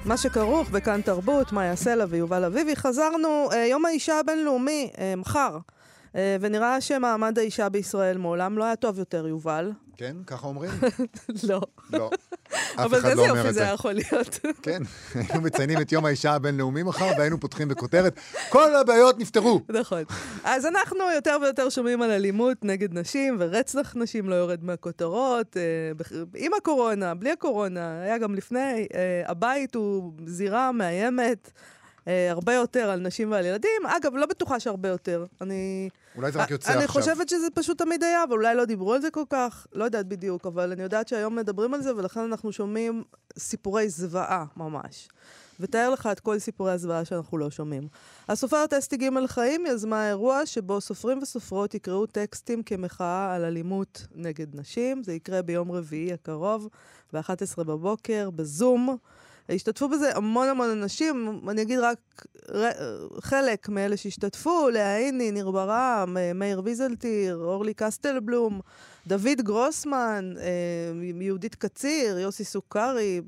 [0.04, 2.76] מה שכרוך בכאן תרבות, מה יעשה לה ויובל אביבי.
[2.76, 5.58] חזרנו, אה, יום האישה הבינלאומי, אה, מחר.
[6.16, 9.72] אה, ונראה שמעמד האישה בישראל מעולם לא היה טוב יותר, יובל.
[9.96, 10.16] כן?
[10.26, 10.70] ככה אומרים?
[11.48, 11.60] לא.
[11.92, 12.10] לא.
[12.84, 14.38] אבל איזה לא יופי זה יכול להיות.
[14.62, 14.82] כן,
[15.14, 19.60] היינו מציינים את יום האישה הבינלאומי מחר, והיינו פותחים בכותרת, כל הבעיות נפתרו.
[19.68, 20.02] נכון.
[20.44, 25.62] אז אנחנו יותר ויותר שומעים על אלימות נגד נשים, ורצח נשים לא יורד מהכותרות, אה,
[26.34, 28.86] עם הקורונה, בלי הקורונה, היה גם לפני.
[28.94, 31.50] אה, הבית הוא זירה מאיימת.
[32.08, 33.86] אה, הרבה יותר על נשים ועל ילדים.
[33.86, 35.24] אגב, לא בטוחה שהרבה יותר.
[35.40, 35.88] אני...
[36.16, 37.00] אולי זה רק יוצא אני עכשיו.
[37.02, 39.66] אני חושבת שזה פשוט תמיד היה, אבל אולי לא דיברו על זה כל כך.
[39.72, 43.02] לא יודעת בדיוק, אבל אני יודעת שהיום מדברים על זה, ולכן אנחנו שומעים
[43.38, 45.08] סיפורי זוועה ממש.
[45.60, 47.88] ותאר לך את כל סיפורי הזוועה שאנחנו לא שומעים.
[48.28, 54.56] הסופרת אסתי ג' חיים יזמה אירוע שבו סופרים וסופרות יקראו טקסטים כמחאה על אלימות נגד
[54.56, 55.02] נשים.
[55.02, 56.68] זה יקרה ביום רביעי הקרוב,
[57.12, 58.96] ב-11 בבוקר, בזום.
[59.48, 62.68] השתתפו בזה המון המון אנשים, אני אגיד רק ר,
[63.20, 68.60] חלק מאלה שהשתתפו, לאה עיני, ניר ברם, אה, מאיר ויזלטיר, אורלי קסטלבלום,
[69.06, 73.20] דוד גרוסמן, אה, יהודית קציר, יוסי סוכרי,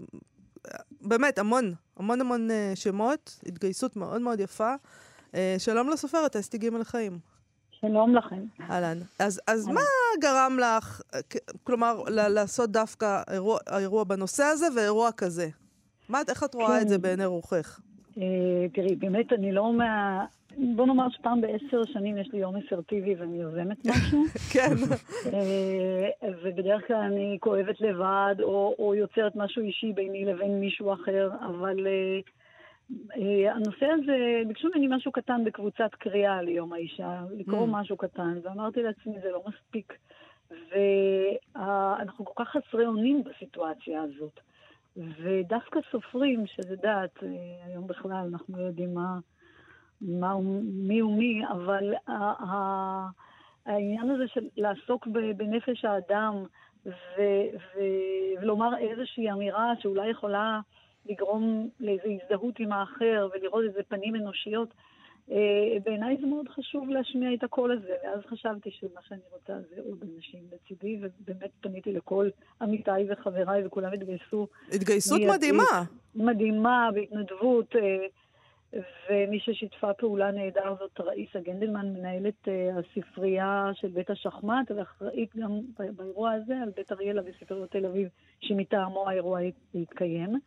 [1.01, 4.75] באמת המון, המון המון אה, שמות, התגייסות מאוד מאוד יפה.
[5.59, 7.19] שלום לסופרת, אסתי ג' חיים.
[7.81, 8.45] שלום לכם.
[8.71, 8.99] אהלן.
[9.19, 9.81] אז, אז מה
[10.21, 11.01] גרם לך,
[11.65, 15.49] כלומר, לעשות דווקא אירוע, אירוע בנושא הזה ואירוע כזה?
[16.09, 16.83] מה, איך את רואה כן.
[16.83, 17.81] את זה בעיני רוחך?
[18.19, 20.25] אה, תראי, באמת, אני לא מה...
[20.77, 24.23] בוא נאמר שפעם בעשר שנים יש לי יום אסרטיבי ואני יוזמת משהו.
[24.53, 24.73] כן.
[25.33, 31.31] אה, ובדרך כלל אני כואבת לבד, או, או יוצרת משהו אישי ביני לבין מישהו אחר,
[31.41, 33.21] אבל uh,
[33.55, 37.71] הנושא הזה, ביקשו ממני משהו קטן בקבוצת קריאה ליום האישה, לקרוא mm.
[37.71, 39.93] משהו קטן, ואמרתי לעצמי, זה לא מספיק.
[40.51, 44.41] ואנחנו כל כך חסרי אונים בסיטואציה הזאת.
[44.97, 47.29] ודווקא סופרים, שזה דעת, אה,
[47.67, 49.19] היום בכלל אנחנו לא יודעים מה,
[50.01, 51.95] מה, מי הוא מי, אבל
[53.67, 55.07] העניין הזה של לעסוק
[55.37, 56.45] בנפש האדם
[56.87, 56.91] ו,
[57.55, 57.81] ו,
[58.41, 60.61] ולומר איזושהי אמירה שאולי יכולה
[61.07, 64.75] לגרום לאיזו הזדהות עם האחר ולראות איזה פנים אנושיות,
[65.85, 69.99] בעיניי זה מאוד חשוב להשמיע את הקול הזה, ואז חשבתי שמה שאני רוצה זה עוד
[70.15, 72.29] אנשים לצידי, ובאמת פניתי לכל
[72.61, 74.47] עמיתיי וחבריי, וכולם התגייסו.
[74.73, 75.83] התגייסות מדהימה.
[76.15, 77.77] מדהימה, בהתנדבות.
[77.77, 78.07] אה,
[79.11, 85.61] ומי ששיתפה פעולה נהדר זאת ראיסה גנדלמן, מנהלת אה, הספרייה של בית השחמט, ואחראית גם
[85.97, 88.09] באירוע הזה על בית אריאלה וספריות תל אביב,
[88.41, 89.41] שמטעמו האירוע
[89.75, 90.39] יתקיים.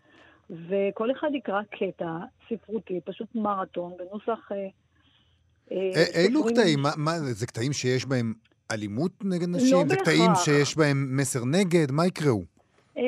[0.49, 2.17] וכל אחד יקרא קטע
[2.49, 4.51] ספרותי, פשוט מרתון, בנוסח...
[4.51, 4.57] אה,
[5.71, 6.79] אה, אילו קטעים?
[6.97, 8.33] מה, זה קטעים שיש בהם
[8.71, 9.77] אלימות נגד לא נשים?
[9.77, 11.91] לא זה קטעים שיש בהם מסר נגד?
[11.91, 12.43] מה יקראו?
[12.97, 13.03] אה,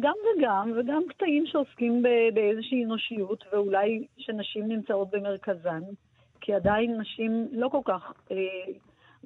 [0.00, 2.02] גם וגם, וגם קטעים שעוסקים
[2.34, 5.82] באיזושהי אנושיות, ואולי שנשים נמצאות במרכזן,
[6.40, 8.12] כי עדיין נשים לא כל כך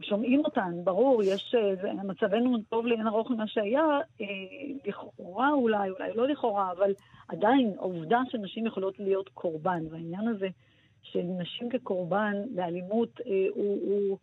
[0.03, 1.55] שומעים אותן, ברור, יש,
[2.05, 4.01] מצבנו טוב לאין ארוך ממה שהיה,
[4.87, 6.93] לכאורה אולי, אולי לא לכאורה, אבל
[7.29, 10.49] עדיין, העובדה שנשים יכולות להיות קורבן, והעניין הזה
[11.03, 14.19] של נשים כקורבן לאלימות אה, הוא, הוא,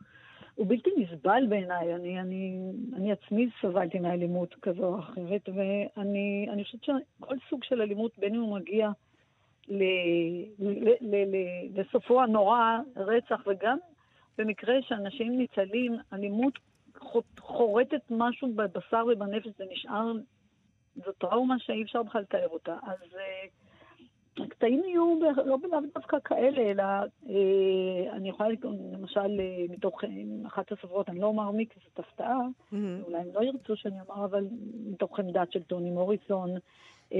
[0.55, 1.95] הוא בלתי נסבל בעיניי.
[1.95, 8.11] אני, אני, אני עצמי סבלתי מאלימות כזו או אחרת, ואני חושבת שכל סוג של אלימות,
[8.17, 8.89] בין אם הוא מגיע
[9.67, 9.83] ל,
[10.59, 11.35] ל, ל, ל,
[11.79, 13.77] לסופו הנורא, רצח, וגם
[14.37, 16.53] במקרה שאנשים ניצלים, אלימות
[17.39, 20.11] חורטת משהו בבשר ובנפש, זה נשאר
[20.95, 22.77] זו טראומה שאי אפשר בכלל לתאר אותה.
[22.83, 27.29] אז uh, הקטעים יהיו לא בלאו דווקא כאלה, אלא uh,
[28.11, 30.07] אני יכולה לקרוא, למשל, uh, מתוך uh,
[30.47, 32.75] אחת הספרות, אני לא אומר מי, כי זאת הפתעה, mm-hmm.
[33.05, 34.47] אולי הם לא ירצו שאני אומר, אבל
[34.85, 36.49] מתוך עמדת של טוני מוריסון,
[37.09, 37.15] uh,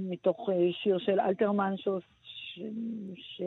[0.00, 1.74] מתוך שיר של אלתרמן,
[2.54, 2.60] ש...
[3.14, 3.42] ש...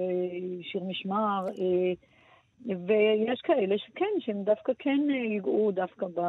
[0.72, 5.00] שיר משמר, uh, ויש כאלה שכן, שהם דווקא כן
[5.32, 6.22] ייגעו דווקא ב...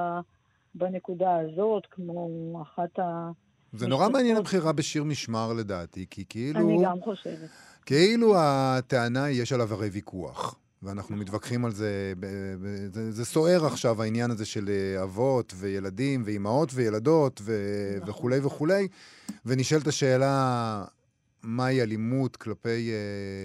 [0.76, 2.28] בנקודה הזאת, כמו
[2.62, 3.30] אחת ה...
[3.72, 6.60] זה נורא מעניין הבחירה בשיר משמר לדעתי, כי כאילו...
[6.60, 7.48] אני גם חושבת.
[7.86, 10.58] כאילו הטענה היא, יש עליו הרי ויכוח.
[10.82, 12.12] ואנחנו מתווכחים על זה,
[12.92, 17.52] זה, זה סוער עכשיו העניין הזה של אה, אבות וילדים ואימהות וילדות ו,
[17.96, 18.10] נכון.
[18.10, 18.88] וכולי וכולי,
[19.46, 20.84] ונשאלת השאלה,
[21.46, 22.90] מהי אלימות כלפי,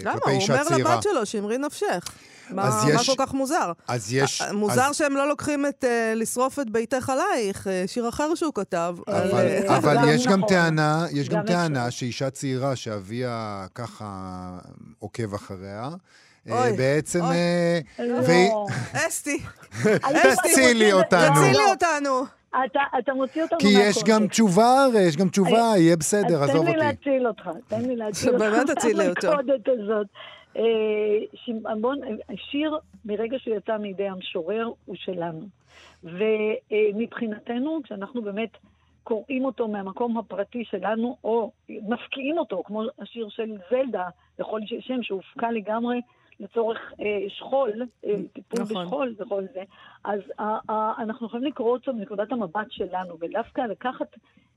[0.04, 0.62] אה, כלפי אישה צעירה?
[0.64, 0.76] למה?
[0.76, 2.04] הוא אומר לבת שלו, שמרי נפשך.
[2.50, 3.72] מה, יש, מה כל כך מוזר?
[3.88, 4.42] אז יש...
[4.52, 4.96] מוזר אז...
[4.96, 8.96] שהם לא לוקחים את uh, לשרוף את ביתך עלייך, uh, שיר אחר שהוא כתב.
[9.08, 10.40] אבל, על, אבל גם יש נכון.
[10.40, 14.48] גם טענה, יש גם, גם טענה שאישה צעירה שאביה ככה
[14.98, 15.90] עוקב אחריה,
[16.50, 17.20] אוי, בעצם...
[17.24, 17.36] אוי.
[17.98, 18.66] לא.
[18.92, 19.42] אסתי.
[20.44, 21.34] תצילי אותנו.
[21.34, 22.24] תצילי אותנו.
[22.66, 26.56] אתה, אתה מוציא אותנו כי יש גם תשובה הרי, יש גם תשובה, יהיה בסדר, עזוב
[26.56, 26.72] אותי.
[26.72, 28.44] תן לי להציל אותך, תן לי להציל אותך.
[28.44, 29.28] באמת תציל לי אותו.
[29.82, 30.06] הזאת.
[31.34, 35.46] שמעון, השיר, מרגע שהוא יצא מידי המשורר, הוא שלנו.
[36.04, 38.50] ומבחינתנו, כשאנחנו באמת
[39.04, 45.50] קוראים אותו מהמקום הפרטי שלנו, או מפקיעים אותו, כמו השיר של זלדה, לכל שם שהופקע
[45.50, 46.00] לגמרי
[46.42, 47.72] לצורך אה, שכול,
[48.04, 48.84] אה, טיפול נכון.
[48.84, 49.62] בשכול וכל זה,
[50.04, 54.06] אז אה, אה, אנחנו יכולים לקרוא אותו מנקודת המבט שלנו, ודווקא לקחת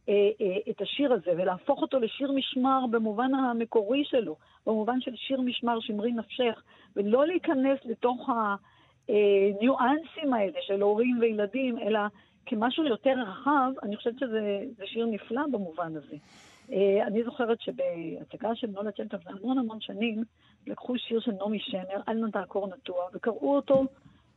[0.10, 4.36] אה, אה, את השיר הזה ולהפוך אותו לשיר משמר במובן המקורי שלו,
[4.68, 6.64] במובן של שיר משמר שמרי נפשך,
[6.96, 8.30] ולא להיכנס לתוך
[9.10, 12.00] הניואנסים האלה של הורים וילדים, אלא
[12.46, 16.16] כמשהו יותר רחב, אני חושבת שזה שיר נפלא במובן הזה.
[16.70, 16.74] Uh,
[17.08, 20.24] אני זוכרת שבהצגה של נולה צ'נטה לפני המון המון שנים,
[20.68, 23.84] לקחו שיר של נעמי שמר, אל נא תעקור נטוע, וקראו אותו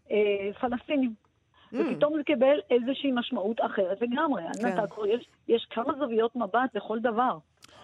[0.09, 0.11] uh,
[0.61, 1.15] פלסטינים.
[1.15, 1.77] Mm.
[1.77, 4.43] ופתאום זה קיבל איזושהי משמעות אחרת לגמרי.
[4.43, 4.67] כן.
[4.67, 7.39] אל נא תעקור, יש, יש כמה זוויות מבט לכל דבר.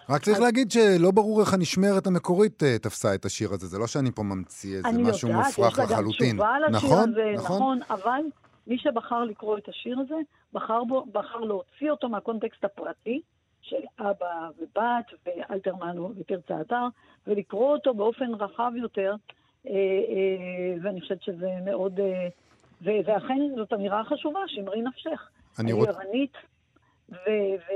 [0.09, 0.43] רק צריך אז...
[0.43, 3.67] להגיד שלא ברור איך הנשמרת המקורית uh, תפסה את השיר הזה.
[3.67, 6.41] זה לא שאני פה ממציא איזה משהו יודעת, מופרך לחלוטין.
[6.41, 7.09] אני יודעת, יש לה גם תשובה נכון?
[7.09, 8.21] הזה, נכון, נכון, אבל
[8.67, 10.15] מי שבחר לקרוא את השיר הזה,
[10.53, 13.21] בחר, בו, בחר להוציא אותו מהקונטקסט הפרטי
[13.69, 16.87] של אבא ובת ואלתרמן ותרצה אתר,
[17.27, 19.15] ולקרוא אותו באופן רחב יותר,
[19.67, 21.99] אה, אה, ואני חושבת שזה מאוד...
[21.99, 22.27] אה,
[22.81, 25.29] ואכן זאת אמירה חשובה, שמרי נפשך.
[25.59, 25.91] אני רוצה...
[25.91, 26.33] ערנית
[27.11, 27.15] ו...
[27.15, 27.71] ו...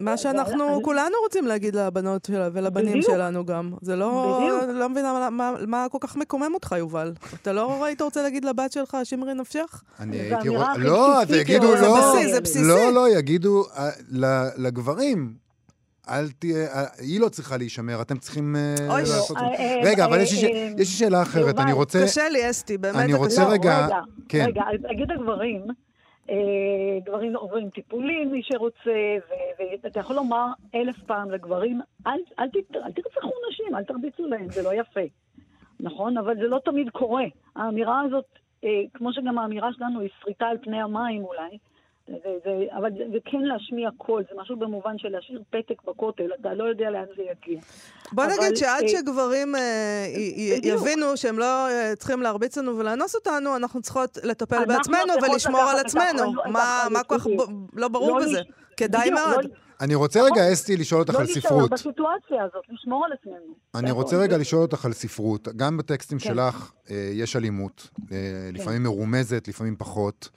[0.00, 0.82] מה שאנחנו ו...
[0.82, 3.06] כולנו רוצים להגיד לבנות שלה ולבנים בדיוק.
[3.06, 3.72] שלנו גם.
[3.80, 4.38] זה לא...
[4.40, 4.76] בדיוק.
[4.76, 7.12] לא מבינה מה, מה, מה כל כך מקומם אותך, יובל.
[7.42, 9.82] אתה לא היית רוצה להגיד לבת שלך, שמרי נפשך?
[10.00, 10.76] אני הייתי רוצה...
[10.78, 11.76] לא, אז יגידו לא.
[11.76, 12.68] זה בסיסי, זה בסיסי.
[12.68, 13.90] לא, לא, יגידו אה,
[14.56, 15.34] לגברים.
[16.10, 19.36] אל תהיה, היא לא צריכה להישמר, אתם צריכים אה, לעשות...
[19.84, 20.44] רגע, אבל יש
[20.76, 22.02] לי שאלה אחרת, אני רוצה...
[22.04, 22.96] קשה לי, אסתי, באמת.
[22.96, 23.88] אני רוצה רגע...
[24.28, 24.44] כן.
[24.48, 25.66] רגע, אגיד הגברים,
[26.30, 29.16] אה, גברים עוברים טיפולים, מי שרוצה,
[29.82, 34.62] ואתה יכול לומר אלף פעם לגברים, אל, אל, אל תרצחו נשים, אל תרביצו להם, זה
[34.62, 35.00] לא יפה.
[35.80, 36.18] נכון?
[36.18, 37.24] אבל זה לא תמיד קורה.
[37.56, 38.24] האמירה הזאת,
[38.64, 41.58] אה, כמו שגם האמירה שלנו היא שריטה על פני המים אולי,
[42.08, 46.30] זה, זה, אבל זה, זה כן להשמיע קול, זה משהו במובן של להשאיר פתק בכותל,
[46.40, 47.60] אתה לא יודע לאן זה יגיע.
[48.12, 50.06] בוא אבל, נגיד שעד אה, שגברים אה,
[50.62, 55.78] יבינו שהם לא אה, צריכים להרביץ לנו ולאנוס אותנו, אנחנו צריכות לטפל בעצמנו ולשמור על
[55.78, 56.32] עצמנו.
[56.90, 57.26] מה כל כך
[57.72, 58.40] לא ברור לא בזה?
[58.76, 59.44] כדאי מאוד.
[59.44, 60.52] לא- אני רוצה רגע, נכון.
[60.52, 61.50] אסתי, לשאול אותך על ספרות.
[61.50, 63.54] לא להישאר בסיטואציה הזאת, לשמור על עצמנו.
[63.74, 65.48] אני רוצה רגע לשאול אותך על ספרות.
[65.56, 66.24] גם בטקסטים כן.
[66.24, 68.14] שלך יש אלימות, כן.
[68.52, 70.28] לפעמים מרומזת, לפעמים פחות.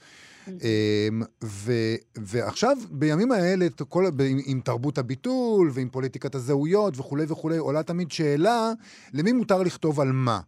[0.48, 1.74] אמ, ו,
[2.18, 8.12] ועכשיו, בימים האלה, כל, עם, עם תרבות הביטול ועם פוליטיקת הזהויות וכולי וכולי, עולה תמיד
[8.12, 8.72] שאלה
[9.14, 10.40] למי מותר לכתוב על מה.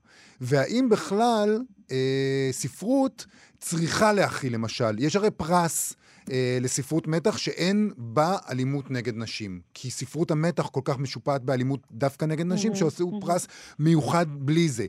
[0.42, 3.26] והאם בכלל אה, ספרות
[3.60, 4.96] צריכה להכיל, למשל.
[5.00, 5.94] יש הרי פרס
[6.32, 9.60] אה, לספרות מתח שאין בה אלימות נגד נשים.
[9.74, 13.48] כי ספרות המתח כל כך משופעת באלימות דווקא נגד נשים, שעשו פרס
[13.80, 14.86] מיוחד בלי זה.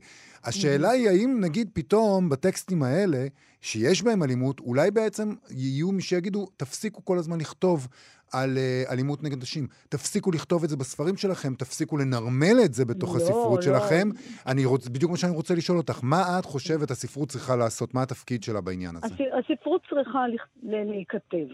[0.46, 3.26] השאלה היא האם נגיד פתאום בטקסטים האלה,
[3.60, 7.88] שיש בהם אלימות, אולי בעצם יהיו מי שיגידו, תפסיקו כל הזמן לכתוב
[8.32, 9.66] על uh, אלימות נגד נשים.
[9.88, 13.62] תפסיקו לכתוב את זה בספרים שלכם, תפסיקו לנרמל את זה בתוך לא, הספרות לא.
[13.62, 14.08] שלכם.
[14.46, 14.88] אני רוצ...
[14.88, 17.94] בדיוק מה שאני רוצה לשאול אותך, מה את חושבת הספרות צריכה לעשות?
[17.94, 19.14] מה התפקיד שלה בעניין הזה?
[19.38, 20.24] הספרות צריכה
[20.62, 21.46] להיכתב.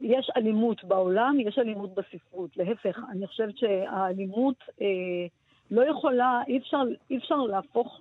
[0.00, 2.56] יש אלימות בעולם, יש אלימות בספרות.
[2.56, 4.86] להפך, אני חושבת שהאלימות אה,
[5.70, 8.00] לא יכולה, אי אפשר, אי אפשר להפוך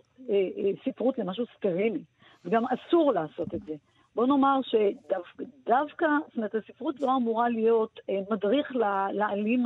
[0.86, 2.04] ספרות למשהו סטרילי,
[2.46, 3.74] וגם אסור לעשות את זה.
[4.16, 8.72] בוא נאמר שדווקא, זאת אומרת, הספרות לא אמורה להיות אה, מדריך
[9.12, 9.64] לעלים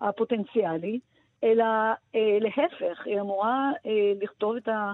[0.00, 1.00] הפוטנציאלי,
[1.44, 1.64] אלא
[2.14, 4.92] אה, להפך, היא אמורה אה, לכתוב את, ה,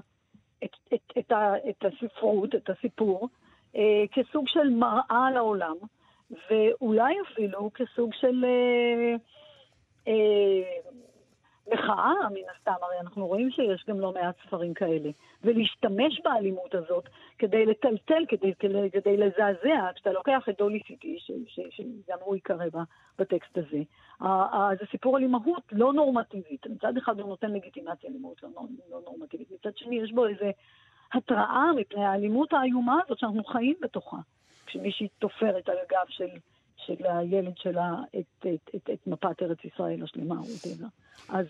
[0.64, 3.28] את, את, את, ה, את הספרות, את הסיפור,
[3.76, 5.76] אה, כסוג של מראה לעולם,
[6.50, 8.44] ואולי אפילו כסוג של...
[11.68, 15.11] אה, אה, מחאה, מן הסתם, הרי אנחנו רואים שיש גם לא מעט ספרים כאלה.
[15.45, 17.09] ולהשתמש באלימות הזאת
[17.39, 21.18] כדי לטלטל, כדי, כדי, כדי לזעזע, כשאתה לוקח את דולי סיטי,
[21.70, 22.66] שגם הוא ייקרא
[23.18, 23.82] בטקסט הזה,
[24.80, 26.66] זה סיפור על אימהות לא נורמטיבית.
[26.66, 28.51] מצד אחד הוא נותן לגיטימציה לאימהות לא,
[28.91, 30.51] לא נורמטיבית, מצד שני יש בו איזה
[31.12, 34.16] התראה מפני האלימות האיומה הזאת שאנחנו חיים בתוכה.
[34.66, 36.28] כשמישהי תופרת על הגב של...
[36.87, 40.87] של הילד שלה את, את, את, את מפת ארץ ישראל השלמה, טבע.
[41.28, 41.47] אז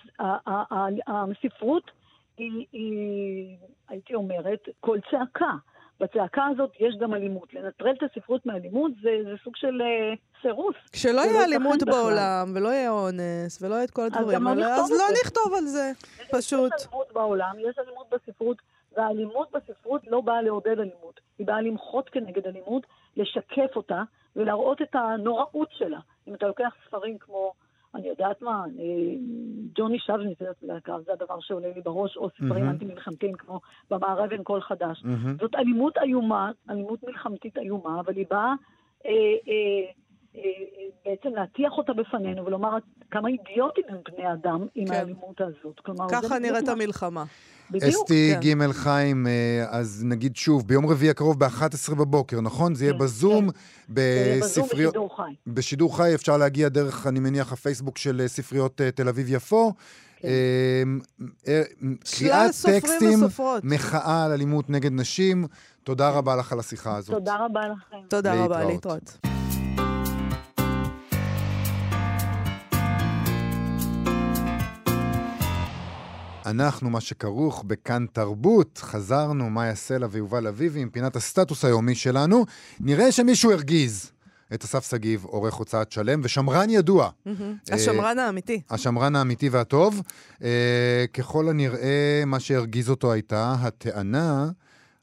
[1.06, 1.90] הספרות
[2.36, 3.56] היא, היא,
[3.88, 5.52] הייתי אומרת, קול צעקה.
[6.00, 7.54] בצעקה הזאת יש גם אלימות.
[7.54, 10.74] לנטרל את הספרות מאלימות זה, זה סוג של uh, סירוס.
[10.92, 15.04] כשלא יהיה אלימות בעולם, ולא יהיה אונס, ולא יהיה את כל הדברים האלה, אז לא
[15.22, 15.92] נכתוב על זה,
[16.30, 16.72] פשוט.
[16.76, 18.56] יש אלימות בעולם, יש אלימות בספרות,
[18.96, 24.02] והאלימות בספרות לא באה לעודד אלימות, היא באה למחות כנגד אלימות, לשקף אותה
[24.36, 26.00] ולהראות את הנוראות שלה.
[26.28, 27.52] אם אתה לוקח ספרים כמו,
[27.94, 29.14] אני יודעת מה, אה,
[29.74, 30.34] ג'וני שבני,
[31.06, 32.70] זה הדבר שעולה לי בראש, או ספרים mm-hmm.
[32.70, 33.60] אנטי-מלחמתיים כמו
[33.90, 35.02] במערב אין קול חדש.
[35.02, 35.40] Mm-hmm.
[35.40, 38.54] זאת אלימות איומה, אלימות מלחמתית איומה, אבל היא באה...
[39.06, 39.10] אה,
[39.48, 39.92] אה,
[41.04, 42.78] בעצם להטיח אותה בפנינו ולומר
[43.10, 44.92] כמה אידיוטים הם בני אדם עם כן.
[44.92, 45.80] האלימות הזאת.
[45.84, 47.24] כלומר, ככה נראית המלחמה.
[47.70, 47.94] בדיוק.
[47.94, 48.58] אסתי כן.
[48.68, 52.74] ג' חיים, אה, אז נגיד שוב, ביום רביעי הקרוב ב-11 בבוקר, נכון?
[52.74, 53.58] זה יהיה כן, בזום, כן.
[53.88, 54.94] בספריות...
[54.94, 55.34] בשידור חי.
[55.46, 59.72] בשידור חי אפשר להגיע דרך, אני מניח, הפייסבוק של אה, ספריות אה, תל אביב-יפו.
[60.16, 60.28] כן.
[62.18, 63.18] קריאת טקסטים,
[63.62, 65.46] מחאה על אלימות נגד נשים.
[65.84, 67.14] תודה רבה לך על השיחה הזאת.
[67.14, 67.96] תודה רבה לכם.
[68.08, 69.31] תודה רבה, להתראות.
[76.52, 82.44] אנחנו, מה שכרוך בכאן תרבות, חזרנו, מאיה סלע ויובל אביבי עם פינת הסטטוס היומי שלנו.
[82.80, 84.12] נראה שמישהו הרגיז
[84.54, 87.10] את אסף שגיב, עורך הוצאת שלם, ושמרן ידוע.
[87.70, 88.60] השמרן האמיתי.
[88.70, 90.02] השמרן האמיתי והטוב.
[90.42, 94.50] אה, ככל הנראה, מה שהרגיז אותו הייתה הטענה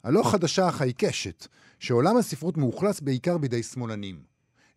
[0.04, 1.48] הלא חדשה אך העיקשת,
[1.80, 4.29] שעולם הספרות מאוכלס בעיקר בידי שמאלנים.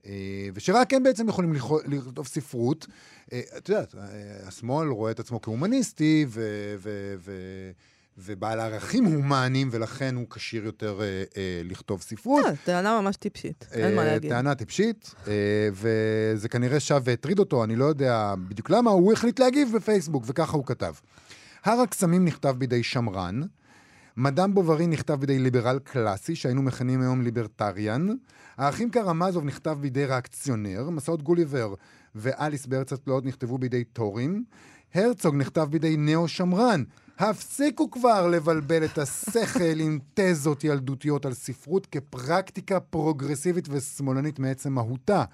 [0.06, 1.54] אה, ושרק הם בעצם יכולים
[1.86, 2.86] לכתוב ספרות.
[3.32, 4.00] אה, את יודעת, אה,
[4.46, 6.26] השמאל רואה את עצמו כהומניסטי
[8.18, 11.00] ובעל ערכים הומניים, ולכן הוא כשיר יותר
[11.64, 12.44] לכתוב ספרות.
[12.64, 14.30] טענה ממש טיפשית, אין מה להגיד.
[14.30, 15.14] טענה טיפשית,
[15.72, 20.56] וזה כנראה שב והטריד אותו, אני לא יודע בדיוק למה, הוא החליט להגיב בפייסבוק, וככה
[20.56, 20.94] הוא כתב.
[21.64, 23.40] הר הקסמים נכתב בידי שמרן,
[24.16, 28.08] מדאם בוברי נכתב בידי ליברל קלאסי, שהיינו מכנים היום ליברטריאן.
[28.56, 31.74] האחים קרמזוב נכתב בידי ריאקציונר, מסעות גוליבר
[32.14, 34.44] ואליס בארץ התלאות נכתבו בידי טורים.
[34.94, 36.82] הרצוג נכתב בידי נאו-שמרן.
[37.18, 45.24] הפסיקו כבר לבלבל את השכל עם תזות ילדותיות על ספרות כפרקטיקה פרוגרסיבית ושמאלנית מעצם מהותה.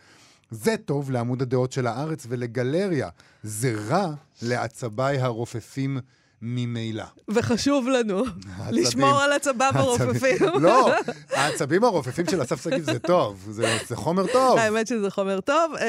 [0.50, 3.08] זה טוב לעמוד הדעות של הארץ ולגלריה.
[3.42, 5.98] זה רע לעצביי הרופפים
[6.42, 7.04] ממילא.
[7.28, 8.24] וחשוב לנו
[8.70, 10.36] לשמור על הצבב הרופפים.
[10.62, 10.90] לא,
[11.30, 14.58] העצבים הרופפים של אסף שגיב זה טוב, זה, זה חומר טוב.
[14.58, 15.74] האמת שזה חומר טוב.
[15.74, 15.80] Uh,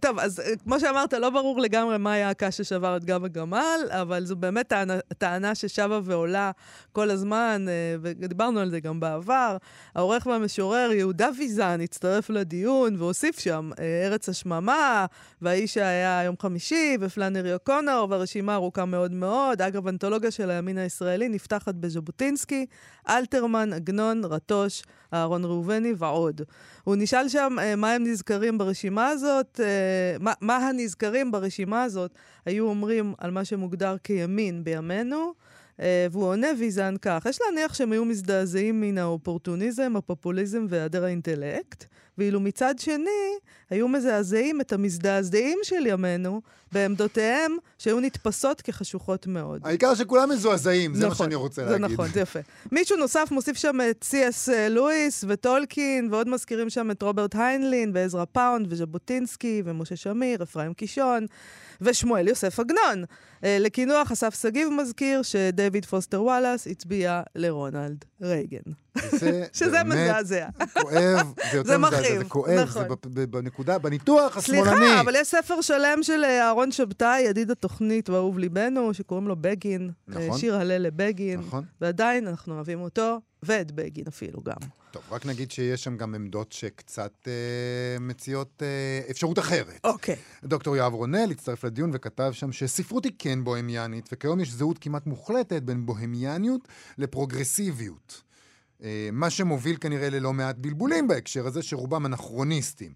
[0.00, 3.80] טוב, אז uh, כמו שאמרת, לא ברור לגמרי מה היה הקש ששבר את גב הגמל,
[3.88, 6.50] אבל זו באמת טענה, טענה ששבה ועולה
[6.92, 7.66] כל הזמן,
[8.02, 9.56] ודיברנו על זה גם בעבר.
[9.94, 13.70] העורך והמשורר יהודה ויזן הצטרף לדיון והוסיף שם
[14.04, 15.06] ארץ השממה,
[15.42, 19.62] והאיש שהיה יום חמישי, ופלנרי אוקונור, והרשימה ארוכה מאוד מאוד.
[19.62, 22.66] אגב, אגב, אנתולוגיה של הימין הישראלי נפתחת בז'בוטינסקי,
[23.08, 24.82] אלתרמן, עגנון, רטוש,
[25.14, 26.40] אהרון ראובני ועוד.
[26.84, 32.10] הוא נשאל שם אה, מה הם נזכרים ברשימה הזאת, אה, מה, מה הנזכרים ברשימה הזאת
[32.46, 35.32] היו אומרים על מה שמוגדר כימין בימינו.
[35.82, 41.84] אה, והוא עונה ויזן כך, יש להניח שהם היו מזדעזעים מן האופורטוניזם, הפופוליזם והיעדר האינטלקט,
[42.18, 43.38] ואילו מצד שני,
[43.70, 46.40] היו מזעזעים את המזדעזעים של ימינו
[46.72, 49.60] בעמדותיהם שהיו נתפסות כחשוכות מאוד.
[49.64, 51.88] העיקר שכולם מזועזעים, זה נכון, מה שאני רוצה זה להגיד.
[51.88, 52.38] זה נכון, זה יפה.
[52.72, 58.24] מישהו נוסף מוסיף שם את סי.אס לואיס וטולקין, ועוד מזכירים שם את רוברט היינלין ועזרא
[58.32, 61.26] פאונד וז'בוטינסקי ומשה שמיר, אפרים קישון.
[61.84, 63.04] ושמואל יוסף עגנון.
[63.44, 68.72] אה, לקינוח, אסף שגיב מזכיר שדייוויד פוסטר וואלאס הצביע לרונלד רייגן.
[69.10, 70.46] זה שזה מזעזע.
[70.82, 72.84] כואב, זה יותר מזעזע, זה כואב, נכון.
[73.14, 74.76] זה בנקודה, בניתוח השמאלני.
[74.76, 79.36] סליחה, אבל יש ספר שלם של אה, אהרון שבתאי, ידיד התוכנית ואהוב ליבנו, שקוראים לו
[79.40, 79.90] בגין.
[80.16, 80.38] אה, נכון.
[80.38, 81.40] שיר הלל לבגין.
[81.40, 81.64] נכון.
[81.80, 84.68] ועדיין אנחנו אוהבים אותו, ואת בגין אפילו גם.
[84.90, 89.80] טוב, רק נגיד שיש שם גם עמדות שקצת אה, מציעות אה, אפשרות אחרת.
[89.84, 90.16] אוקיי.
[90.44, 95.06] דוקטור יואב רונל הצטרף לדיון וכתב שם שספרות היא כן בוהמיאנית, וכיום יש זהות כמעט
[95.06, 96.68] מוחלטת בין בוהמיאניות
[96.98, 98.22] לפרוגרסיביות.
[98.82, 102.92] אה, מה שמוביל כנראה ללא מעט בלבולים בהקשר הזה, שרובם אנכרוניסטים.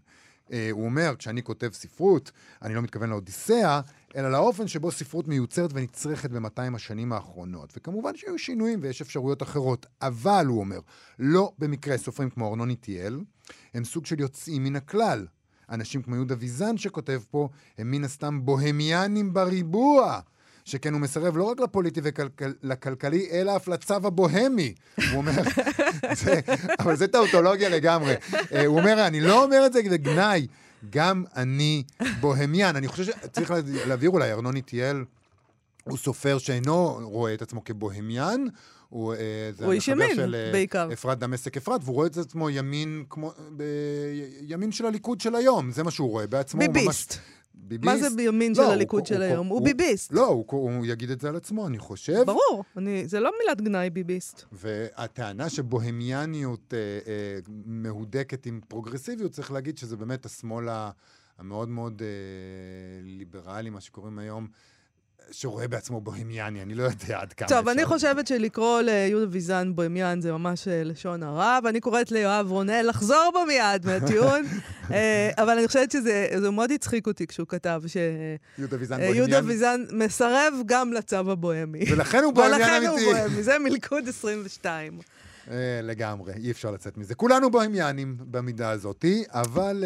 [0.53, 2.31] אה, הוא אומר, כשאני כותב ספרות,
[2.63, 3.81] אני לא מתכוון לאודיסאה,
[4.17, 7.73] אלא לאופן שבו ספרות מיוצרת ונצרכת ב-200 השנים האחרונות.
[7.77, 10.79] וכמובן שהיו שינויים ויש אפשרויות אחרות, אבל, הוא אומר,
[11.19, 13.21] לא במקרה סופרים כמו ארנון איטיאל,
[13.75, 15.27] הם סוג של יוצאים מן הכלל.
[15.71, 20.21] אנשים כמו יהודה ויזן שכותב פה, הם מן הסתם בוהמיאנים בריבוע.
[20.67, 24.75] שכן הוא מסרב לא רק לפוליטי ולכלכלי, אלא אף לצו הבוהמי.
[24.97, 25.33] הוא אומר,
[26.25, 26.41] זה,
[26.79, 28.15] אבל זה טאוטולוגיה לגמרי.
[28.53, 30.47] אה, הוא אומר, אני לא אומר את זה כגנאי,
[30.91, 31.83] גם אני
[32.21, 32.77] בוהמיאן.
[32.77, 33.53] אני חושב שצריך
[33.87, 35.05] להבהיר אולי, ארנון איטיאל
[35.85, 38.45] הוא סופר שאינו רואה את עצמו כבוהמיאן,
[38.89, 39.19] הוא, אה,
[39.65, 40.89] הוא איש ימין, של, אה, בעיקר.
[40.93, 43.63] אפרת דמשק אפרת, והוא רואה את עצמו ימין כמו, ב,
[44.43, 46.61] ימין של הליכוד של היום, זה מה שהוא רואה בעצמו.
[46.61, 47.13] ביביסט.
[47.13, 47.85] ממש, ביביסט...
[47.85, 49.47] מה זה בימין לא, של הליכוד הוא, של הוא, היום?
[49.47, 50.13] הוא, הוא ביביסט.
[50.13, 52.23] לא, הוא, הוא יגיד את זה על עצמו, אני חושב.
[52.27, 54.45] ברור, אני, זה לא מילת גנאי ביביסט.
[54.53, 60.69] והטענה שבוהמיאניות אה, אה, מהודקת עם פרוגרסיביות, צריך להגיד שזה באמת השמאל
[61.39, 62.09] המאוד מאוד אה,
[63.03, 64.49] ליברלי, מה שקוראים היום.
[65.31, 67.73] שרואה בעצמו בוהמיאני, אני לא יודע עד כמה טוב, אפשר.
[67.73, 72.87] אני חושבת שלקרוא ליהודה ויזן בוהמיאן זה ממש אה, לשון הרע, ואני קוראת ליואב רונל
[72.89, 74.45] לחזור בו מיד מהטיעון,
[74.93, 79.17] אה, אבל אני חושבת שזה מאוד הצחיק אותי כשהוא כתב שיהודה ויזן אה, בוהמיאן.
[79.17, 81.85] יהודה ויזן מסרב גם לצו הבוהמי.
[81.93, 82.85] ולכן הוא בוהמיאן אמיתי.
[82.85, 84.99] ולכן הוא בוהמי, זה מלכוד 22.
[85.83, 87.15] לגמרי, אי אפשר לצאת מזה.
[87.15, 89.85] כולנו בוהמיאנים במידה הזאתי, אבל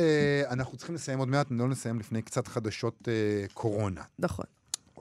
[0.50, 3.08] אנחנו צריכים לסיים עוד מעט, לא נסיים לפני קצת חדשות
[3.54, 4.02] קורונה.
[4.18, 4.44] נכון.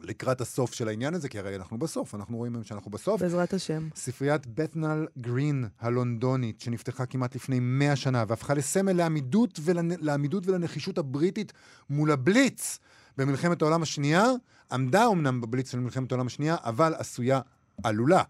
[0.04, 3.22] לקראת הסוף של העניין הזה, כי הרי אנחנו בסוף, אנחנו רואים היום שאנחנו בסוף.
[3.22, 3.90] בעזרת השם.
[3.96, 9.90] ספריית בת'נל גרין הלונדונית, שנפתחה כמעט לפני 100 שנה, והפכה לסמל לעמידות, ולנ...
[10.00, 11.54] לעמידות ולנחישות הבריטית
[11.90, 12.80] מול הבליץ
[13.18, 14.26] במלחמת העולם השנייה,
[14.72, 17.40] עמדה אמנם בבליץ של מלחמת העולם השנייה, אבל עשויה,
[17.84, 18.24] עלולה,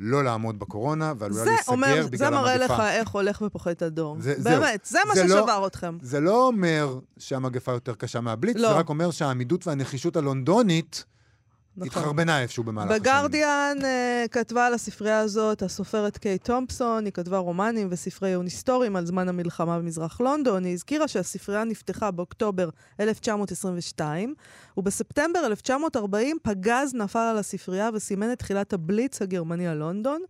[0.00, 2.16] לא לעמוד בקורונה, ועלולה להיסגר בגלל המגפה.
[2.16, 4.16] זה מראה לך איך הולך ופוחת הדור.
[4.20, 5.98] זה, באמת, זה מה זה ששבר לא, אתכם.
[6.02, 8.68] זה לא אומר שהמגפה יותר קשה מהבליץ, לא.
[8.68, 11.04] זה רק אומר שהעמידות והנחישות הלונדונית...
[11.76, 11.86] נכון.
[11.86, 13.02] התחרבנה איפשהו במהלך השנים.
[13.02, 18.96] בגרדיאן uh, כתבה על הספרייה הזאת הסופרת קיי תומפסון, היא כתבה רומנים וספרי עיון היסטוריים
[18.96, 20.64] על זמן המלחמה במזרח לונדון.
[20.64, 22.68] היא הזכירה שהספרייה נפתחה באוקטובר
[23.00, 24.34] 1922,
[24.76, 30.22] ובספטמבר 1940 פגז נפל על הספרייה וסימן את תחילת הבליץ הגרמני על לונדון.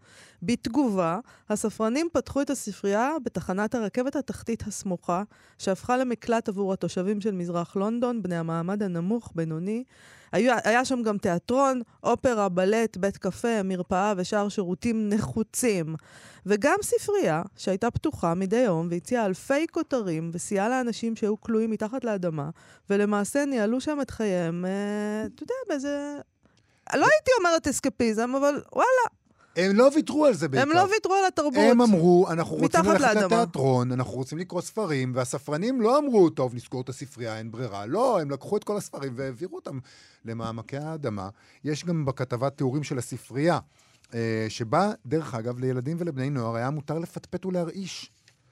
[0.43, 1.19] בתגובה,
[1.49, 5.23] הספרנים פתחו את הספרייה בתחנת הרכבת התחתית הסמוכה,
[5.59, 9.85] שהפכה למקלט עבור התושבים של מזרח לונדון, בני המעמד הנמוך-בינוני.
[10.33, 15.97] היה, היה שם גם תיאטרון, אופרה, בלט, בית קפה, מרפאה ושאר שירותים נחוצים.
[16.47, 22.51] וגם ספרייה שהייתה פתוחה מדי יום והציעה אלפי כותרים וסייעה לאנשים שהיו כלואים מתחת לאדמה,
[22.91, 26.19] ולמעשה ניהלו שם את חייהם, אה, אתה יודע, באיזה...
[26.95, 29.07] לא הייתי אומרת אסקפיזם, אבל וואלה,
[29.57, 30.71] הם לא ויתרו על זה בעיקר.
[30.71, 31.65] הם לא ויתרו על התרבות.
[31.71, 36.81] הם אמרו, אנחנו רוצים ללכת לתיאטרון, אנחנו רוצים לקרוא ספרים, והספרנים לא אמרו, טוב, נסגור
[36.81, 37.87] את הספרייה, אין ברירה.
[37.87, 39.79] לא, הם לקחו את כל הספרים והעבירו אותם
[40.25, 41.29] למעמקי האדמה.
[41.65, 43.59] יש גם בכתבת תיאורים של הספרייה,
[44.49, 48.11] שבה, דרך אגב, לילדים ולבני נוער היה מותר לפטפט ולהרעיש.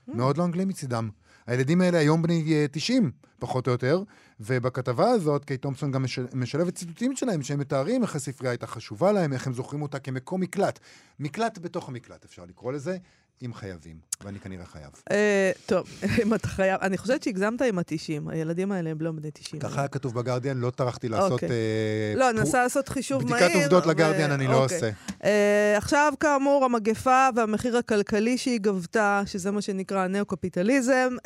[0.08, 0.16] Mm.
[0.16, 1.10] מאוד לא אנגלי מצידם.
[1.46, 4.02] הילדים האלה היום בני 90, אה, פחות או יותר,
[4.40, 9.12] ובכתבה הזאת קיי תומפסון גם משל, משלבת ציטוטים שלהם, שהם מתארים איך הספרייה הייתה חשובה
[9.12, 10.78] להם, איך הם זוכרים אותה כמקום מקלט.
[11.20, 12.96] מקלט בתוך המקלט, אפשר לקרוא לזה.
[13.44, 14.90] אם חייבים, ואני כנראה חייב.
[15.10, 15.86] אה, טוב,
[16.22, 19.62] אם אתה חייב, אני חושבת שהגזמת עם ה-90, הילדים האלה הם לא בני 90.
[19.62, 21.32] ככה היה כתוב בגרדיאן, לא טרחתי לעשות...
[21.32, 21.48] אוקיי.
[21.50, 23.46] אה, לא, ננסה לעשות חישוב מהיר.
[23.46, 24.76] בדיקת עובדות לגרדיאן אני לא אוקיי.
[24.76, 24.90] עושה.
[25.24, 31.16] אה, עכשיו, כאמור, המגפה והמחיר הכלכלי שהיא גבתה, שזה מה שנקרא הנאו-קפיטליזם,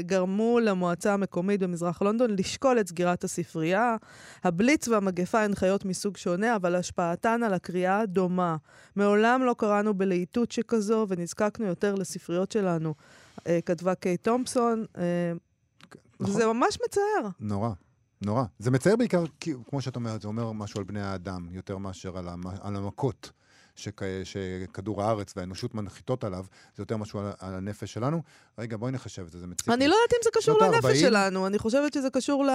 [0.00, 3.96] גרמו למועצה המקומית במזרח לונדון לשקול את סגירת הספרייה.
[4.44, 8.56] הבליץ והמגפה הן חיות מסוג שונה, אבל השפעתן על הקריאה דומה.
[8.96, 12.94] מעולם לא קראנו בלהיטות שכזו, ונזכרנו נזקקנו יותר לספריות שלנו,
[13.46, 15.32] אה, כתבה קיי תומפסון, אה,
[16.20, 16.34] נכון.
[16.34, 17.30] וזה ממש מצער.
[17.40, 17.70] נורא.
[18.22, 18.44] נורא.
[18.58, 22.18] זה מצער בעיקר, כי, כמו שאת אומרת, זה אומר משהו על בני האדם, יותר מאשר
[22.18, 23.30] על, המ, על המכות
[23.76, 26.44] שכ, שכדור הארץ והאנושות מנחיתות עליו,
[26.76, 28.22] זה יותר משהו על, על הנפש שלנו.
[28.58, 29.68] רגע, בואי נחשב את זה, זה מציק.
[29.68, 30.96] אני לא יודעת אם זה קשור לנפש 40...
[30.96, 32.50] שלנו, אני חושבת שזה קשור ל,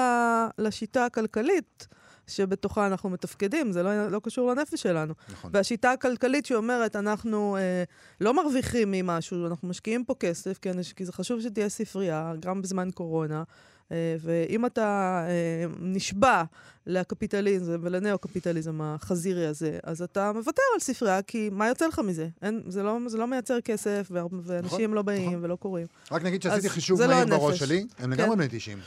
[0.58, 1.88] לשיטה הכלכלית.
[2.30, 5.14] שבתוכה אנחנו מתפקדים, זה לא, לא קשור לנפש שלנו.
[5.30, 5.52] נכון.
[5.54, 7.84] והשיטה הכלכלית שאומרת, אנחנו אה,
[8.22, 12.90] לא מרוויחים ממשהו, אנחנו משקיעים פה כסף, כי, כי זה חשוב שתהיה ספרייה, גם בזמן
[12.92, 13.44] קורונה.
[13.92, 16.44] אה, ואם אתה אה, נשבע
[16.88, 22.28] לקפיטליזם ולנאו-קפיטליזם החזירי הזה, אז אתה מוותר על ספרייה, כי מה יוצא לך מזה?
[22.42, 25.44] אין, זה, לא, זה לא מייצר כסף, ואנשים נכון, לא באים נכון.
[25.44, 25.88] ולא קוראים.
[26.12, 28.38] רק נגיד שעשיתי חישוב לא מהיר לא בראש שלי, הם לגמרי כן.
[28.38, 28.78] בני 90.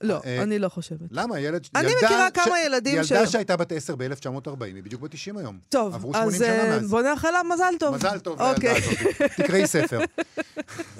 [0.00, 1.08] לא, אה, אני לא חושבת.
[1.10, 1.40] למה?
[1.40, 1.66] ילד...
[1.74, 3.10] אני מכירה כמה ילדים ש...
[3.10, 5.58] ילדה שהייתה בת 10 ב-1940, היא בדיוק בת 90 היום.
[5.68, 7.94] טוב, אז אה, בוא נאחל לה מזל טוב.
[7.94, 8.78] מזל טוב לילדה אוקיי.
[8.78, 9.22] הזאת.
[9.42, 9.98] תקראי ספר.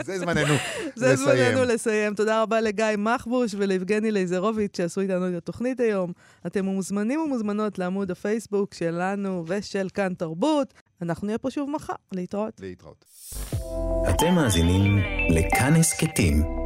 [0.05, 0.91] זה זמננו לסיים.
[0.97, 2.15] זה זמננו לסיים.
[2.15, 6.13] תודה רבה לגיא מחבוש וליבגני לייזרוביץ' שעשו איתנו את התוכנית היום.
[6.47, 10.75] אתם מוזמנים ומוזמנות לעמוד הפייסבוק שלנו ושל כאן תרבות.
[11.03, 11.93] אנחנו נהיה פה שוב מחר.
[12.13, 12.61] להתראות.
[12.61, 13.05] להתראות.
[14.11, 14.99] אתם מאזינים
[15.31, 16.66] לכאן הסכתים.